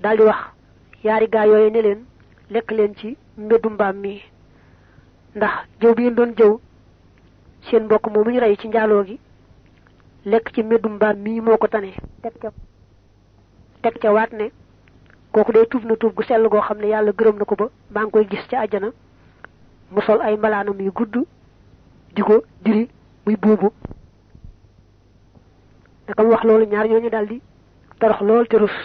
daldi 0.02 0.22
wax 0.22 0.40
yaari 1.04 1.26
gaa 1.28 1.46
yooyu 1.46 1.70
ne 1.70 1.82
leen 1.82 2.04
lekk 2.50 2.70
leen 2.70 2.94
ci 2.96 3.16
mbaam 3.38 3.96
mi. 3.96 4.22
Ndax 5.34 5.54
jëw 5.80 5.94
bi 5.94 6.10
doon 6.10 6.32
jëw 6.36 6.58
seen 7.70 7.84
mbokk 7.84 8.06
moomu 8.10 8.30
ñu 8.30 8.40
rey 8.40 8.56
ci 8.56 8.68
njaaloo 8.68 9.04
gi 9.06 9.18
lekk 10.24 10.52
ci 10.54 10.62
mbindum 10.62 10.94
mbaam 10.94 11.16
mii 11.18 11.40
moo 11.40 11.56
ko 11.56 11.66
tane. 11.68 11.92
Teg 12.22 12.32
ca. 12.40 12.50
Teg 13.82 13.98
ca 14.00 14.12
waat 14.12 14.32
ne 14.32 14.50
kooku 15.32 15.52
day 15.52 15.66
tuub 15.66 15.84
na 15.84 15.96
tuub 15.96 16.14
gu 16.14 16.22
sell 16.22 16.48
goo 16.48 16.60
xam 16.60 16.78
ne 16.78 16.88
yàlla 16.88 17.12
gërëm 17.12 17.38
na 17.38 17.44
ko 17.44 17.54
ba 17.56 17.66
maa 17.94 18.02
ngi 18.04 18.10
koy 18.12 18.26
gis 18.30 18.46
ci 18.48 18.56
àjjana 18.56 18.90
mu 19.90 20.00
sol 20.02 20.20
ay 20.22 20.36
mbalaanam 20.36 20.80
yu 20.80 20.92
gudd 20.92 21.16
di 22.14 22.22
ko 22.22 22.42
diri 22.64 22.88
muy 23.26 23.36
buubu. 23.36 23.72
Naka 26.08 26.22
wax 26.24 26.42
loolu 26.44 26.64
ñaar 26.66 26.86
ñooñu 26.88 27.10
daldi 27.10 27.40
torox 28.00 28.20
lool 28.22 28.48
te 28.48 28.56
rus. 28.58 28.76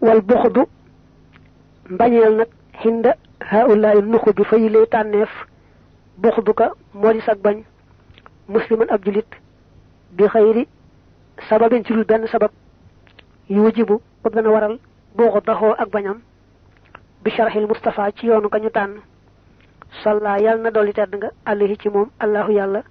Wal 0.00 0.20
buxdu 0.20 0.62
mbañeel 1.90 2.36
nag 2.36 2.48
xinda 2.82 3.16
haulaay 3.50 4.02
nuxu 4.02 4.32
bi 4.36 4.44
fa 4.44 4.56
yi 4.56 4.70
tànneef. 4.90 5.30
Buxdu 6.18 6.52
ka 6.54 6.72
moo 6.94 7.12
di 7.12 7.20
sag 7.20 7.38
bañ. 7.40 7.62
Musliman 8.48 8.90
ab 8.90 9.04
julit 9.04 9.30
bi 10.12 10.24
xëyri 10.28 10.68
sababin 11.48 11.84
ci 11.84 11.92
dul 11.92 12.04
benn 12.04 12.26
sabab. 12.26 12.50
Yu 13.48 13.62
wajibu 13.64 14.00
ba 14.22 14.30
dana 14.30 14.50
waral 14.50 14.78
buuxu 15.16 15.38
ak 15.78 15.88
bañam. 15.90 16.20
Bi 17.22 17.30
sharxil 17.30 17.66
Mustafa 17.66 18.12
ci 18.16 18.26
yoonu 18.26 18.48
ka 18.48 18.58
ñu 18.58 18.70
tànn. 18.70 19.00
Salla 20.02 20.38
yàlla 20.38 20.62
na 20.62 20.70
dolli 20.70 20.92
tedd 20.92 21.14
nga 21.16 21.30
alayhi 21.44 21.76
ci 21.78 21.88
moom 21.88 22.10
allahu 22.18 22.52
yàlla 22.52 22.82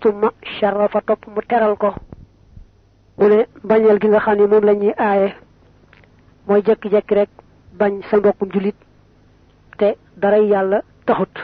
tumma 0.00 0.30
sharafa 0.58 1.00
topp 1.02 1.26
mu 1.28 1.40
teral 1.48 1.76
ko. 1.76 1.94
Mu 3.18 3.28
ne 3.28 3.46
bañeel 3.64 3.98
gi 4.00 4.08
nga 4.08 4.20
xam 4.20 4.36
ne 4.38 4.46
moom 4.46 4.64
la 4.64 4.72
ñuy 4.74 4.94
aaye. 4.96 5.34
Jekki-jekki 6.66 7.14
rek 7.14 7.28
bañ 7.78 8.02
sa 8.10 8.16
mbokkum 8.16 8.48
julit 8.52 8.74
te 9.78 9.96
daray 10.16 10.46
yàlla 10.48 10.82
taxut. 11.06 11.34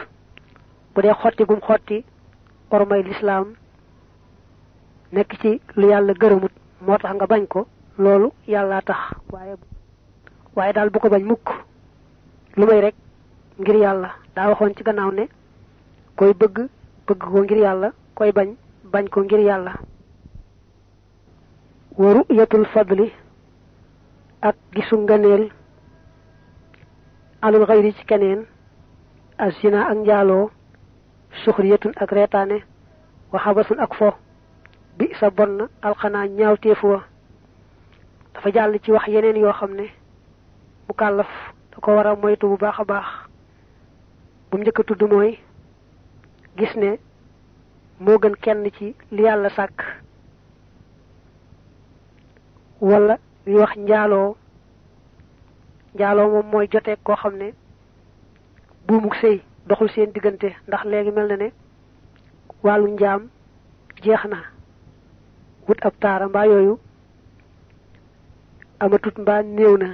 Bu 0.93 1.01
dee 1.01 1.13
xotti 1.13 1.43
gum 1.45 1.59
xotti 1.61 2.03
ormay 2.71 3.03
lislaam 3.03 3.53
nekk 5.11 5.31
ci 5.41 5.61
lu 5.75 5.87
yàlla 5.89 6.13
gërëmut 6.13 6.51
moo 6.81 6.97
tax 6.97 7.13
nga 7.15 7.25
bañ 7.27 7.47
ko 7.47 7.67
loolu 7.97 8.31
yàlla 8.47 8.81
tax. 8.81 8.97
Waaye 9.31 9.55
waaye 10.55 10.73
daal 10.73 10.89
bu 10.89 10.99
ko 10.99 11.09
bañ 11.09 11.23
mukk. 11.23 11.47
Lu 12.57 12.65
may 12.65 12.81
rek 12.81 12.95
ngir 13.59 13.75
yàlla. 13.75 14.09
Daa 14.35 14.49
waxoon 14.49 14.75
ci 14.75 14.83
gannaaw 14.83 15.11
ne 15.11 15.27
koy 16.15 16.33
bëgg 16.33 16.67
bëgg 17.07 17.19
ko 17.19 17.41
ngir 17.43 17.57
yàlla. 17.57 17.91
Koy 18.15 18.31
bañ 18.31 18.55
bañ 18.91 19.07
ko 19.09 19.21
ngir 19.23 19.39
yàlla. 19.39 19.73
Wa 21.97 22.13
ru'yatul 22.13 22.65
fadli 22.65 23.11
ak 24.41 24.55
gisu 24.73 24.97
ngëneel 24.97 25.49
alul 27.41 27.65
xayri 27.65 27.93
ci 27.93 28.05
keneen 28.05 28.45
azina 29.37 29.87
ak 29.89 29.97
njaaloo 29.97 30.49
suxriyatun 31.43 31.93
ak 31.97 32.11
reetaane 32.11 32.61
wa 33.31 33.39
xabasun 33.39 33.79
ak 33.79 33.93
fo 33.95 34.13
bi 34.97 35.09
sa 35.19 35.29
bon 35.29 35.57
na 35.57 35.67
alxanaa 35.81 36.27
ñaawteefu 36.27 36.87
wa. 36.87 37.03
Dafa 38.33 38.51
jàll 38.53 38.79
ci 38.83 38.91
wax 38.91 39.07
yeneen 39.07 39.37
yoo 39.37 39.53
xam 39.53 39.73
ne 39.73 39.89
bu 40.87 40.93
kàllaf 40.93 41.27
da 41.71 41.77
ko 41.81 41.91
war 41.95 42.07
a 42.07 42.15
moytu 42.15 42.47
bu 42.47 42.57
baax 42.57 42.79
a 42.79 42.83
baax 42.85 43.05
bu 44.51 44.57
njëkk 44.57 44.79
tudd 44.87 45.01
mooy 45.11 45.31
gis 46.57 46.73
ne 46.75 46.91
moo 47.99 48.17
gën 48.21 48.35
kenn 48.43 48.69
ci 48.77 48.95
li 49.11 49.23
yàlla 49.23 49.49
sàkk. 49.49 49.79
Wala 52.81 53.17
li 53.45 53.55
wax 53.61 53.73
njaaloo. 53.77 54.35
Njaaloo 55.95 56.29
moom 56.31 56.47
mooy 56.51 56.67
jotee 56.71 56.95
koo 57.03 57.15
xam 57.15 57.35
ne 57.37 57.53
buumuk 58.87 59.15
sëy 59.21 59.41
doxul 59.67 59.89
seen 59.89 60.11
diggante 60.13 60.49
ndax 60.67 60.83
léegi 60.85 61.11
mel 61.11 61.27
na 61.27 61.35
ne 61.37 61.47
wàllu 62.63 62.87
njaam 62.93 63.21
jeex 64.03 64.23
na. 64.31 64.37
Wut 65.67 65.85
ab 65.85 65.93
taara 65.99 66.27
mbaa 66.29 66.45
yooyu 66.45 66.79
amatut 68.79 69.17
mbaa 69.17 69.41
néew 69.43 69.77
na. 69.77 69.87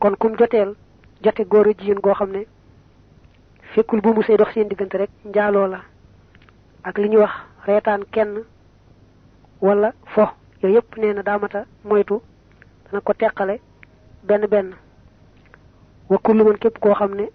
Kon 0.00 0.16
kum 0.16 0.36
joteel 0.38 0.74
jote 1.22 1.44
goo 1.48 2.14
xam 2.14 2.30
ne 2.32 2.46
fekkul 3.74 4.00
buumu 4.00 4.22
sëy 4.22 4.36
dox 4.38 4.52
seen 4.54 4.68
diggante 4.68 4.94
rek 4.98 5.10
njaaloo 5.24 5.66
la. 5.66 5.80
Ak 6.84 6.98
li 6.98 7.08
ñuy 7.08 7.20
wax 7.22 7.34
reetaan 7.66 8.02
kenn 8.14 8.44
wala 9.60 9.92
fo. 10.14 10.28
Yooyu 10.62 10.76
yëpp 10.76 10.96
nee 10.98 11.12
na 11.14 11.22
daamata 11.22 11.64
moytu 11.84 12.20
dana 12.84 13.00
ko 13.00 13.12
teqale 13.14 13.60
benn 14.22 14.46
benn. 14.46 14.74
Wa 16.08 16.18
kullu 16.18 16.44
man 16.44 16.58
képp 16.58 16.78
koo 16.78 16.94
xam 16.94 17.14
ne 17.14 17.26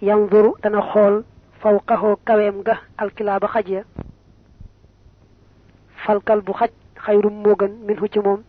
yanzuru 0.00 0.54
dana 0.62 0.80
xool 0.92 1.24
fawqahu 1.60 2.16
kaweem 2.24 2.62
ga 2.62 2.78
alkilaaba 2.96 3.48
xaj 3.48 3.68
ya. 3.70 3.82
Falkal 6.06 6.40
bu 6.42 6.52
xaj 6.52 6.70
xayrum 7.04 7.34
moo 7.42 7.56
gën 7.56 7.72
minhu 7.86 8.06
ci 8.12 8.20
moom. 8.20 8.42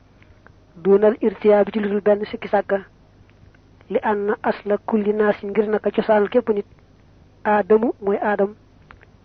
Dunal 0.76 1.16
irtiyaa 1.22 1.66
ci 1.74 1.80
ludul 1.80 2.02
benn 2.02 2.26
sikki 2.26 2.50
li 3.90 4.00
anna 4.02 4.36
asla 4.44 4.78
kulli 4.78 5.14
naasin 5.14 5.50
ngir 5.50 5.68
naka 5.70 5.92
cosaanal 5.92 6.30
képp 6.30 6.50
nit 6.50 6.66
aadamu 7.46 7.94
mooy 8.02 8.18
aadam 8.22 8.56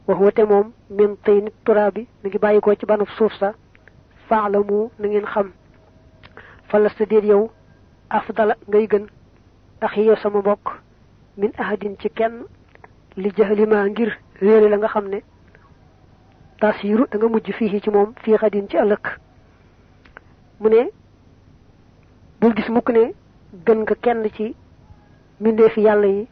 wax 0.07 0.19
wate 0.21 0.45
moom 0.51 0.73
min 0.91 1.17
tey 1.25 1.41
nit 1.43 1.55
turaabi 1.65 2.07
mi 2.23 2.29
ngi 2.31 2.39
bàyyi 2.39 2.61
ko 2.61 2.75
ci 2.75 2.87
banub 2.87 3.09
suuf 3.17 3.33
sa. 3.39 3.53
Faalamu 4.29 4.91
na 4.99 5.09
ngeen 5.09 5.27
xam. 5.27 5.53
Falasta 6.69 7.05
déet 7.07 7.25
yow 7.25 7.51
afdala 8.11 8.55
ngay 8.69 8.87
gën. 8.87 9.07
Axi 9.81 10.01
yow 10.03 10.17
sama 10.17 10.39
mbokk 10.41 10.69
min 11.37 11.51
ahadin 11.59 11.97
ci 11.99 12.09
kenn 12.11 12.45
li 13.17 13.31
jahlima 13.37 13.89
ngir 13.89 14.13
réere 14.41 14.69
la 14.69 14.77
nga 14.77 14.89
xam 14.89 15.09
ne 15.09 15.21
tasiru 16.61 17.07
da 17.11 17.19
nga 17.19 17.29
mujj 17.29 17.51
fii 17.53 17.81
ci 17.81 17.91
moom 17.91 18.13
fii 18.23 18.37
xadin 18.37 18.69
ci 18.69 18.77
ëllëg. 18.77 19.05
Mu 20.61 20.69
ne 20.69 20.91
bul 22.41 22.55
gis 22.55 22.69
mukk 22.69 22.91
ne 22.91 23.13
gën 23.67 23.79
nga 23.83 23.95
kenn 23.95 24.29
ci 24.37 24.55
mbindeefi 25.41 25.81
yàlla 25.81 26.07
yi 26.07 26.29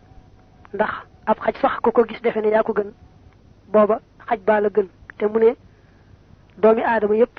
ndax 0.75 1.08
ab 1.31 1.39
xaj 1.45 1.57
sax 1.61 1.75
ku 1.85 1.91
ko 1.93 2.03
gis 2.09 2.21
defe 2.25 2.41
ne 2.41 2.49
yaa 2.55 2.63
ko 2.67 2.73
gën. 2.73 2.91
Booba 3.73 3.97
xaj 4.29 4.41
baa 4.47 4.61
la 4.61 4.69
gën. 4.77 4.89
Te 5.19 5.25
mu 5.27 5.39
ne 5.41 5.51
doomi 6.63 6.83
aadama 6.83 7.15
yépp 7.17 7.37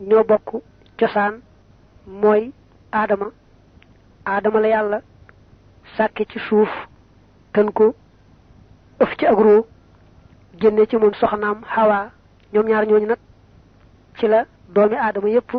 ñoo 0.00 0.24
bokk 0.24 0.48
cosaan. 0.98 1.34
Mooy 2.06 2.52
aadama. 2.92 3.26
Aadama 4.26 4.60
la 4.60 4.68
yàlla 4.68 4.98
sàkke 5.96 6.24
ci 6.30 6.38
suuf 6.48 6.70
tën 7.52 7.70
ko 7.72 7.94
ëf 9.00 9.16
ci 9.18 9.26
ruu 9.38 9.62
génne 10.60 10.86
ci 10.86 10.96
ñaar 12.68 12.86
ci 14.18 14.26
la 14.28 14.44
doomi 14.74 14.96
yépp 15.30 15.52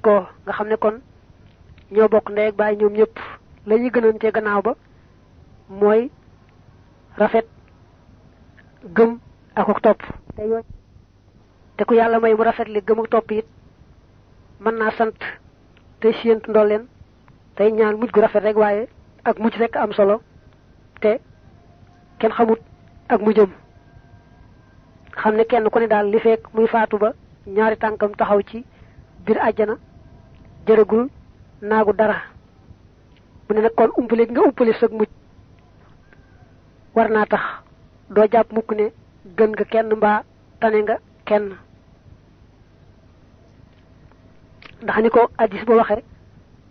ko. 0.00 0.26
Nga 0.46 0.52
kon 0.76 0.96
ñoo 1.90 2.08
bokk 2.08 2.30
ndey 2.30 2.48
ak 2.48 2.54
baay 2.56 2.76
ñoom 2.76 2.92
ñëpp 2.92 3.16
la 3.66 3.76
gënante 3.90 4.32
gannaaw 4.34 4.62
ba 4.62 4.74
mooy 5.80 6.10
rafet 7.16 7.46
gëm 8.96 9.18
ak 9.54 9.68
ak 9.68 9.80
topp. 9.82 10.00
Te 10.36 10.42
yooyu 10.42 10.64
te 11.76 11.84
ku 11.84 11.94
yàlla 11.94 12.20
may 12.20 12.34
mu 12.34 12.42
rafet 12.44 12.68
li 12.68 12.80
gëm 12.80 13.00
ak 13.00 13.08
topp 13.10 13.30
it 13.32 13.46
mën 14.60 14.74
naa 14.78 14.90
sant 14.98 15.18
te 16.00 16.12
séentu 16.12 16.50
ndolleen 16.50 16.86
tey 17.56 17.72
ñaan 17.72 17.96
mujj 17.98 18.10
gu 18.12 18.20
rafet 18.20 18.42
rek 18.44 18.56
waaye 18.56 18.88
ak 19.24 19.38
mujj 19.38 19.56
rek 19.58 19.76
am 19.76 19.92
solo 19.92 20.20
te 21.00 21.18
kenn 22.18 22.32
xamut 22.32 22.60
ak 23.08 23.20
mujjam 23.20 23.50
xam 25.16 25.34
ne 25.36 25.44
kenn 25.44 25.70
ku 25.70 25.78
ne 25.78 25.86
daal 25.86 26.06
li 26.10 26.18
fekk 26.20 26.48
muy 26.54 26.66
faatu 26.66 26.98
ba 26.98 27.12
ñaari 27.46 27.76
tànkam 27.76 28.14
taxaw 28.16 28.40
ci 28.42 28.64
biir 29.24 29.38
àjjana 29.38 29.76
jërëgul 30.66 31.08
naagu 31.62 31.92
dara. 31.92 32.16
Mu 33.48 33.54
ne 33.54 33.60
nag 33.62 33.74
kon 33.74 33.90
umpale 33.96 34.26
nga 34.30 34.40
umpale 34.42 34.72
sag 34.74 34.90
mujj 34.92 35.10
war 36.94 37.08
naa 37.10 37.26
tax. 37.26 37.42
Doo 38.10 38.26
jàpp 38.32 38.52
mukk 38.52 38.70
ne 38.76 38.86
gën 39.36 39.50
nga 39.52 39.64
kenn 39.64 39.94
mbaa 39.96 40.22
tane 40.60 40.82
nga 40.82 40.96
kenn. 41.28 41.46
Ndax 44.82 44.98
ni 45.02 45.08
ko 45.10 45.22
addis 45.38 45.64
ba 45.64 45.74
waxe 45.80 46.02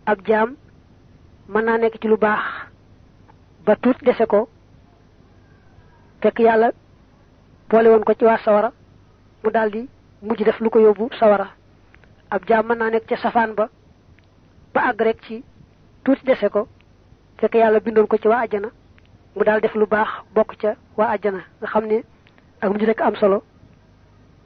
ab 0.06 0.20
jaam 0.28 0.50
mën 1.52 1.64
naa 1.66 1.78
nekk 1.78 1.96
ci 2.02 2.08
lu 2.08 2.18
baax 2.18 2.44
ba 3.66 3.76
tuut 3.82 3.98
dese 4.06 4.26
ko. 4.28 4.50
Fekk 6.22 6.40
yàlla 6.40 6.70
boole 7.70 7.90
woon 7.90 8.04
ko 8.04 8.14
ci 8.14 8.26
waa 8.26 8.38
sawara 8.46 8.72
mu 9.44 9.50
daldi 9.52 9.90
mujj 10.22 10.44
def 10.44 10.60
lu 10.60 10.70
ko 10.70 10.80
yóbbu 10.80 11.10
sawara. 11.20 11.48
Ab 12.30 12.42
jaam 12.48 12.66
mën 12.68 12.78
naa 12.78 12.90
nekk 12.90 13.08
ca 13.10 13.18
safaan 13.18 13.54
ba 13.56 13.70
ba 14.74 14.82
àgg 14.90 15.02
rek 15.02 15.22
ci 15.26 15.44
dese 16.26 16.50
ko. 16.50 16.68
Fekk 17.40 17.56
yàlla 17.56 17.80
bindoon 17.80 18.08
ko 18.08 18.18
ci 18.18 18.28
waa 18.28 18.46
mu 19.36 19.44
daal 19.44 19.62
def 19.62 19.76
lu 19.76 19.86
baax 19.86 20.10
bokk 20.36 20.56
ca 20.62 20.76
waa 20.98 21.18
nga 21.18 21.42
ak 22.62 22.70
mujj 22.72 22.84
rek 22.86 23.02
am 23.02 23.16
solo. 23.16 23.44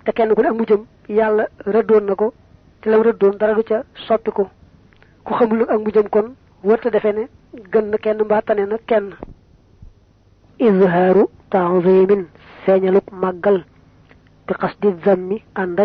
Te 0.05 0.11
kenn 0.11 0.33
ku 0.35 0.41
ne 0.41 0.47
ak 0.47 0.55
mujjam 0.55 0.85
yàlla 1.09 1.47
rëddoon 1.65 2.05
na 2.05 2.15
ko 2.15 2.33
te 2.81 2.89
lam 2.89 3.01
dara 3.37 3.53
du 3.55 3.63
ca 3.63 3.83
soppi 4.07 4.31
ko. 4.31 4.49
Ku 5.23 5.33
xamul 5.33 5.61
ak 5.69 6.09
kon 6.09 6.35
wërta 6.63 6.89
defe 6.89 7.11
ne 7.13 7.27
gën 7.71 7.85
na 7.89 7.97
kenn 7.97 8.21
mbaa 8.23 8.41
tane 8.41 8.65
na 8.65 8.77
kenn. 8.87 9.13
Izhaaru 10.59 11.27
ta'zimin 11.49 12.27
feeñaluk 12.65 13.11
màggal. 13.11 13.65
Bi 14.47 14.53
qasdi 14.53 14.87
zammi 15.05 15.43
ànd 15.55 15.79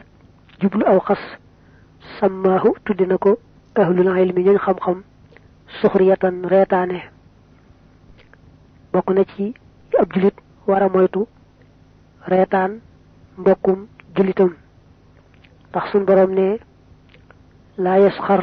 jublu 0.60 0.84
aw 0.86 1.00
xas. 1.00 1.22
Sammaahu 2.20 2.74
tuddi 2.84 3.06
na 3.06 3.16
ko 3.18 3.38
ahlul 3.74 4.18
ilmi 4.18 4.42
ñooñ 4.44 4.58
xam-xam 4.58 5.02
bokk 8.92 9.08
na 9.14 9.24
ci 9.36 9.54
ab 10.00 10.12
julit 10.12 10.34
war 10.66 10.82
a 10.82 10.88
moytu 10.88 11.26
reetaan 12.26 12.80
mbokkum 13.38 13.86
julitam 14.16 14.52
ndax 15.70 15.84
suñ 15.92 16.04
borom 16.04 16.30
ne 16.34 16.58
laa 17.78 17.98
yasxar 17.98 18.42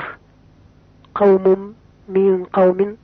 qawmum 1.14 1.74
min 2.08 2.46
qawmin 2.56 2.96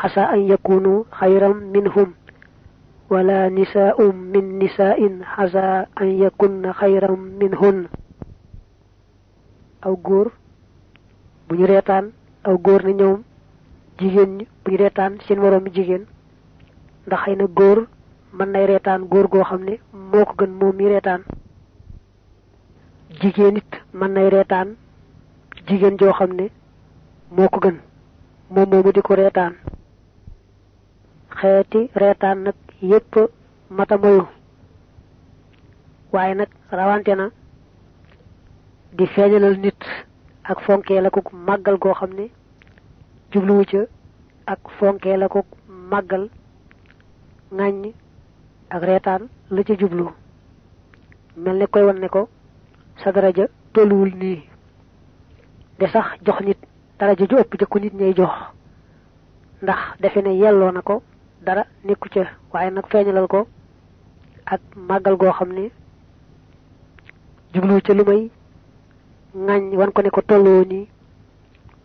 xasa 0.00 0.22
an 0.32 0.40
yakunu 0.50 1.04
xayran 1.18 1.56
minhum 1.72 2.12
wala 3.10 3.48
nisaa'um 3.50 4.16
min 4.32 4.58
nisaa'in 4.58 5.22
xasa 5.36 5.86
an 5.96 6.08
yakunna 6.22 6.72
xayran 6.72 7.16
minhun 7.40 7.88
aw 9.82 9.94
góor 9.96 10.28
bu 11.48 11.54
ñu 11.54 11.66
reetaan 11.66 12.12
aw 12.44 12.56
góor 12.58 12.82
ne 12.84 12.92
ñoom 12.92 13.22
jigéen 13.98 14.30
ñi 14.38 14.44
bu 14.64 14.70
ñu 14.70 14.76
reetaan 14.78 15.18
seen 15.26 15.38
moroomi 15.40 15.70
jigéen 15.74 16.04
ndax 17.06 17.20
xëy 17.24 17.36
na 17.36 17.46
góor 17.46 17.78
mën 18.36 18.48
nay 18.52 18.66
reetaan 18.66 19.02
góor 19.10 19.26
goo 19.28 19.44
xam 19.44 19.62
ne 19.64 19.74
moo 19.92 20.24
ko 20.24 20.34
gën 20.38 20.50
moom 20.58 20.76
mi 20.76 20.88
reetaan. 20.88 21.22
Jigéen 23.20 23.56
it 23.56 23.72
mën 23.94 24.12
nay 24.12 24.28
reetaan 24.30 24.76
jigéen 25.66 25.96
joo 25.98 26.12
xam 26.12 26.32
ne 26.32 26.46
gën 27.64 27.76
moom 28.50 28.68
moomu 28.70 28.92
di 28.92 29.00
ko 29.02 29.14
reetaan. 29.14 29.54
Xeeti 31.38 31.90
reetaan 31.94 32.42
nag 32.42 32.54
yépp 32.82 33.14
mata 33.70 33.96
moyu. 33.98 34.26
Waaye 36.12 36.34
nag 36.34 36.48
rawante 36.70 37.14
na 37.16 37.30
di 38.96 39.06
feeñalal 39.06 39.56
nit 39.58 39.80
ak 40.44 40.60
fonkee 40.60 41.00
la 41.00 41.10
ko 41.10 41.20
màggal 41.32 41.78
goo 41.78 41.94
xam 41.94 42.10
jubluwu 43.32 43.64
ca 43.70 43.78
ak 44.46 44.60
fonkee 44.78 45.16
la 45.16 45.28
ko 45.28 45.44
màggal 45.90 46.28
ŋàññ 47.52 47.92
ak 48.70 48.82
reetaan 48.82 49.28
la 49.50 49.62
ca 49.64 49.74
jublu. 49.78 50.06
Mel 51.36 51.56
ne 51.58 51.66
koy 51.66 51.82
wan 51.82 51.98
ne 52.00 52.08
ko 52.08 52.28
sa 53.02 53.12
daraja 53.12 53.46
tolluwul 53.72 54.12
nii. 54.14 54.42
De 55.78 55.86
sax 55.86 56.06
jox 56.26 56.40
nit 56.40 56.58
daraja 56.98 57.24
ju 57.28 57.36
ëpp 57.38 57.54
jëkku 57.60 57.78
nit 57.80 57.94
ñay 57.94 58.14
jox. 58.16 58.32
Ndax 59.62 59.78
defe 60.00 60.18
ne 60.22 60.32
yelloo 60.36 60.70
na 60.72 60.82
ko 60.82 61.02
dara 61.44 61.64
nekku 61.84 62.08
ca 62.08 62.24
waaye 62.52 62.70
nag 62.70 62.86
feeñalal 62.90 63.26
ko 63.28 63.46
ak 64.46 64.60
màggal 64.76 65.16
goo 65.16 65.32
xam 65.32 65.52
ne 65.52 65.70
jubluwu 67.54 67.80
ca 67.80 67.94
lu 67.94 68.04
wan 69.78 69.92
ko 69.92 70.02
ne 70.02 70.10
ko 70.10 70.20
tolloo 70.22 70.64
nii 70.64 70.88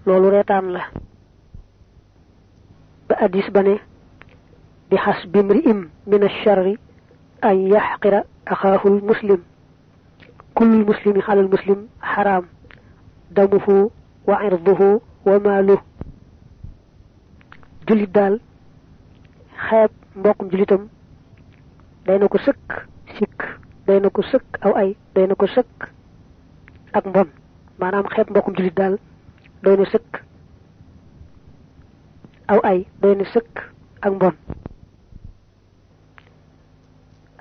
loolu 0.06 0.29
reetaan 0.29 0.71
la 0.71 0.82
حديث 3.23 3.49
بني 3.49 3.79
بحسب 4.91 5.38
امرئ 5.38 5.73
من 6.07 6.23
الشر 6.23 6.77
أن 7.43 7.67
يحقر 7.67 8.23
أخاه 8.47 8.81
المسلم. 8.86 9.43
كل 10.55 10.86
مسلم 10.86 11.21
على 11.27 11.39
المسلم 11.39 11.88
حرام. 12.01 12.45
دمه 13.31 13.91
وعرضه 14.27 15.01
وماله. 15.25 15.81
جلد 17.89 18.12
دال. 18.12 18.39
خاب 19.69 19.89
موقم 20.15 20.47
جلدهم 20.47 20.89
دينك 22.07 22.38
سك. 22.38 22.86
سك. 23.19 23.59
دينك 23.88 24.21
سك. 24.21 24.59
أو 24.65 24.77
أي. 24.77 24.95
دينك 25.15 25.45
سك. 25.45 25.91
أكبر 26.95 27.27
ما 27.79 27.91
نام 27.91 28.03
خاب 28.03 28.33
موقم 28.33 28.53
جلد 28.53 28.73
دال. 28.75 28.99
دينك 29.63 29.88
سك. 29.88 30.22
Aw 32.47 32.60
ay 32.63 32.86
doy 33.01 33.15
na 33.15 33.23
sëkk 33.34 33.56
ak 34.01 34.12
mbon 34.13 34.36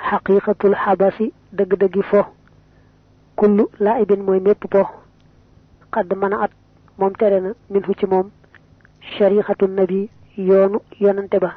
xaqiqatul 0.08 0.74
xabasi 0.84 1.32
dëgg-dëggi 1.56 2.02
fo 2.10 2.20
kullu 3.36 3.64
laa 3.80 4.00
ibin 4.02 4.22
mooy 4.26 4.40
mépp 4.40 4.64
po 4.70 4.82
xadd 5.92 6.12
mën 6.16 6.32
a 6.32 6.42
at 6.44 6.50
moom 6.98 7.12
tere 7.16 7.40
na 7.40 7.50
min 7.70 7.82
fu 7.82 7.94
ci 7.94 8.06
moom 8.06 8.30
shari'atu 9.00 9.66
nabi 9.68 10.08
yoonu 10.36 10.78
yonante 11.00 11.38
ba 11.40 11.50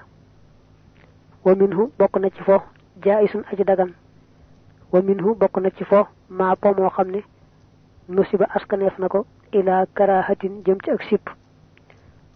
wa 1.46 1.56
minhu 1.56 1.92
bokk 2.00 2.18
na 2.20 2.30
ci 2.30 2.42
fo 2.44 2.62
jaisun 3.04 3.44
aji 3.52 3.64
dagan 3.64 3.92
wa 4.92 5.02
minhu 5.02 5.36
bokk 5.36 5.58
na 5.62 5.70
ci 5.72 5.84
fo 5.84 6.08
ma 6.30 6.56
po 6.56 6.74
moo 6.74 6.90
xam 6.90 7.12
ne 7.12 7.22
nusiba 8.10 8.46
askaneef 8.56 8.98
na 9.00 9.08
ko 9.08 9.26
ila 9.54 9.86
karahatin 9.94 10.64
jëm 10.66 10.78
ci 10.84 10.90
ak 10.92 11.04
sipp 11.04 11.30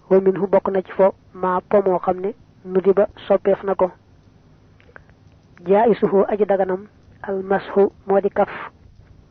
wa 0.09 0.19
minhu 0.21 0.47
bokk 0.47 0.67
na 0.71 0.81
ci 0.81 0.91
fo 0.91 1.13
ma 1.33 1.61
po 1.69 1.81
moo 1.85 1.99
xam 1.99 2.17
ne 2.19 2.33
nudiba 2.65 3.07
soppeef 3.27 3.63
na 3.63 3.75
ko. 3.75 3.91
Jaisuhu 5.67 6.23
aji 6.27 6.45
daganam 6.45 6.87
al 7.21 7.43
mashu 7.43 7.91
kaf. 8.33 8.49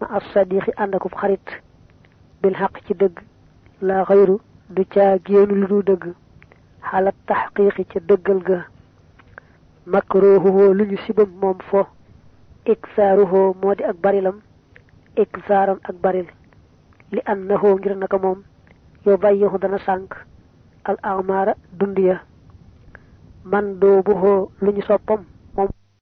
Ma 0.01 0.07
as 0.17 0.23
sadiqi 0.33 0.71
ànd 0.77 0.95
akub 0.95 1.13
xarit. 1.21 1.47
Bil 2.43 2.55
xaq 2.55 2.79
ci 2.87 2.95
la 3.81 4.05
xayru 4.05 4.39
du 4.71 4.85
caa 4.85 5.19
génn 5.25 5.51
lu 5.61 5.67
du 5.67 5.83
dëgg. 5.83 6.15
Xalat 6.91 7.15
taxqiqi 7.27 7.85
ca 7.85 8.01
dëggal 8.01 8.43
ga. 8.43 8.65
Makruhuhu 9.87 10.75
lu 10.75 10.85
ñu 10.85 10.97
sibam 11.07 11.31
moom 11.41 11.59
fo. 11.71 11.87
Iksaaruhu 12.67 13.55
moo 13.63 13.71
ak 13.73 13.97
barilam. 14.03 14.41
Ak 15.17 15.95
baril. 16.03 16.27
Li 17.11 17.21
annahu 17.25 17.79
ngir 17.79 17.97
naka 17.97 18.19
moom. 18.19 18.43
Yow 19.07 19.17
bàyyihu 19.17 19.59
dana 19.59 19.79
sànk 19.79 20.15
al 20.85 20.97
amara 21.03 21.55
dund 21.73 21.99
ya 21.99 22.21
man 23.45 23.79
doobuhu 23.81 24.51
lu 24.61 24.71
ñu 24.73 24.83
soppam 24.83 25.25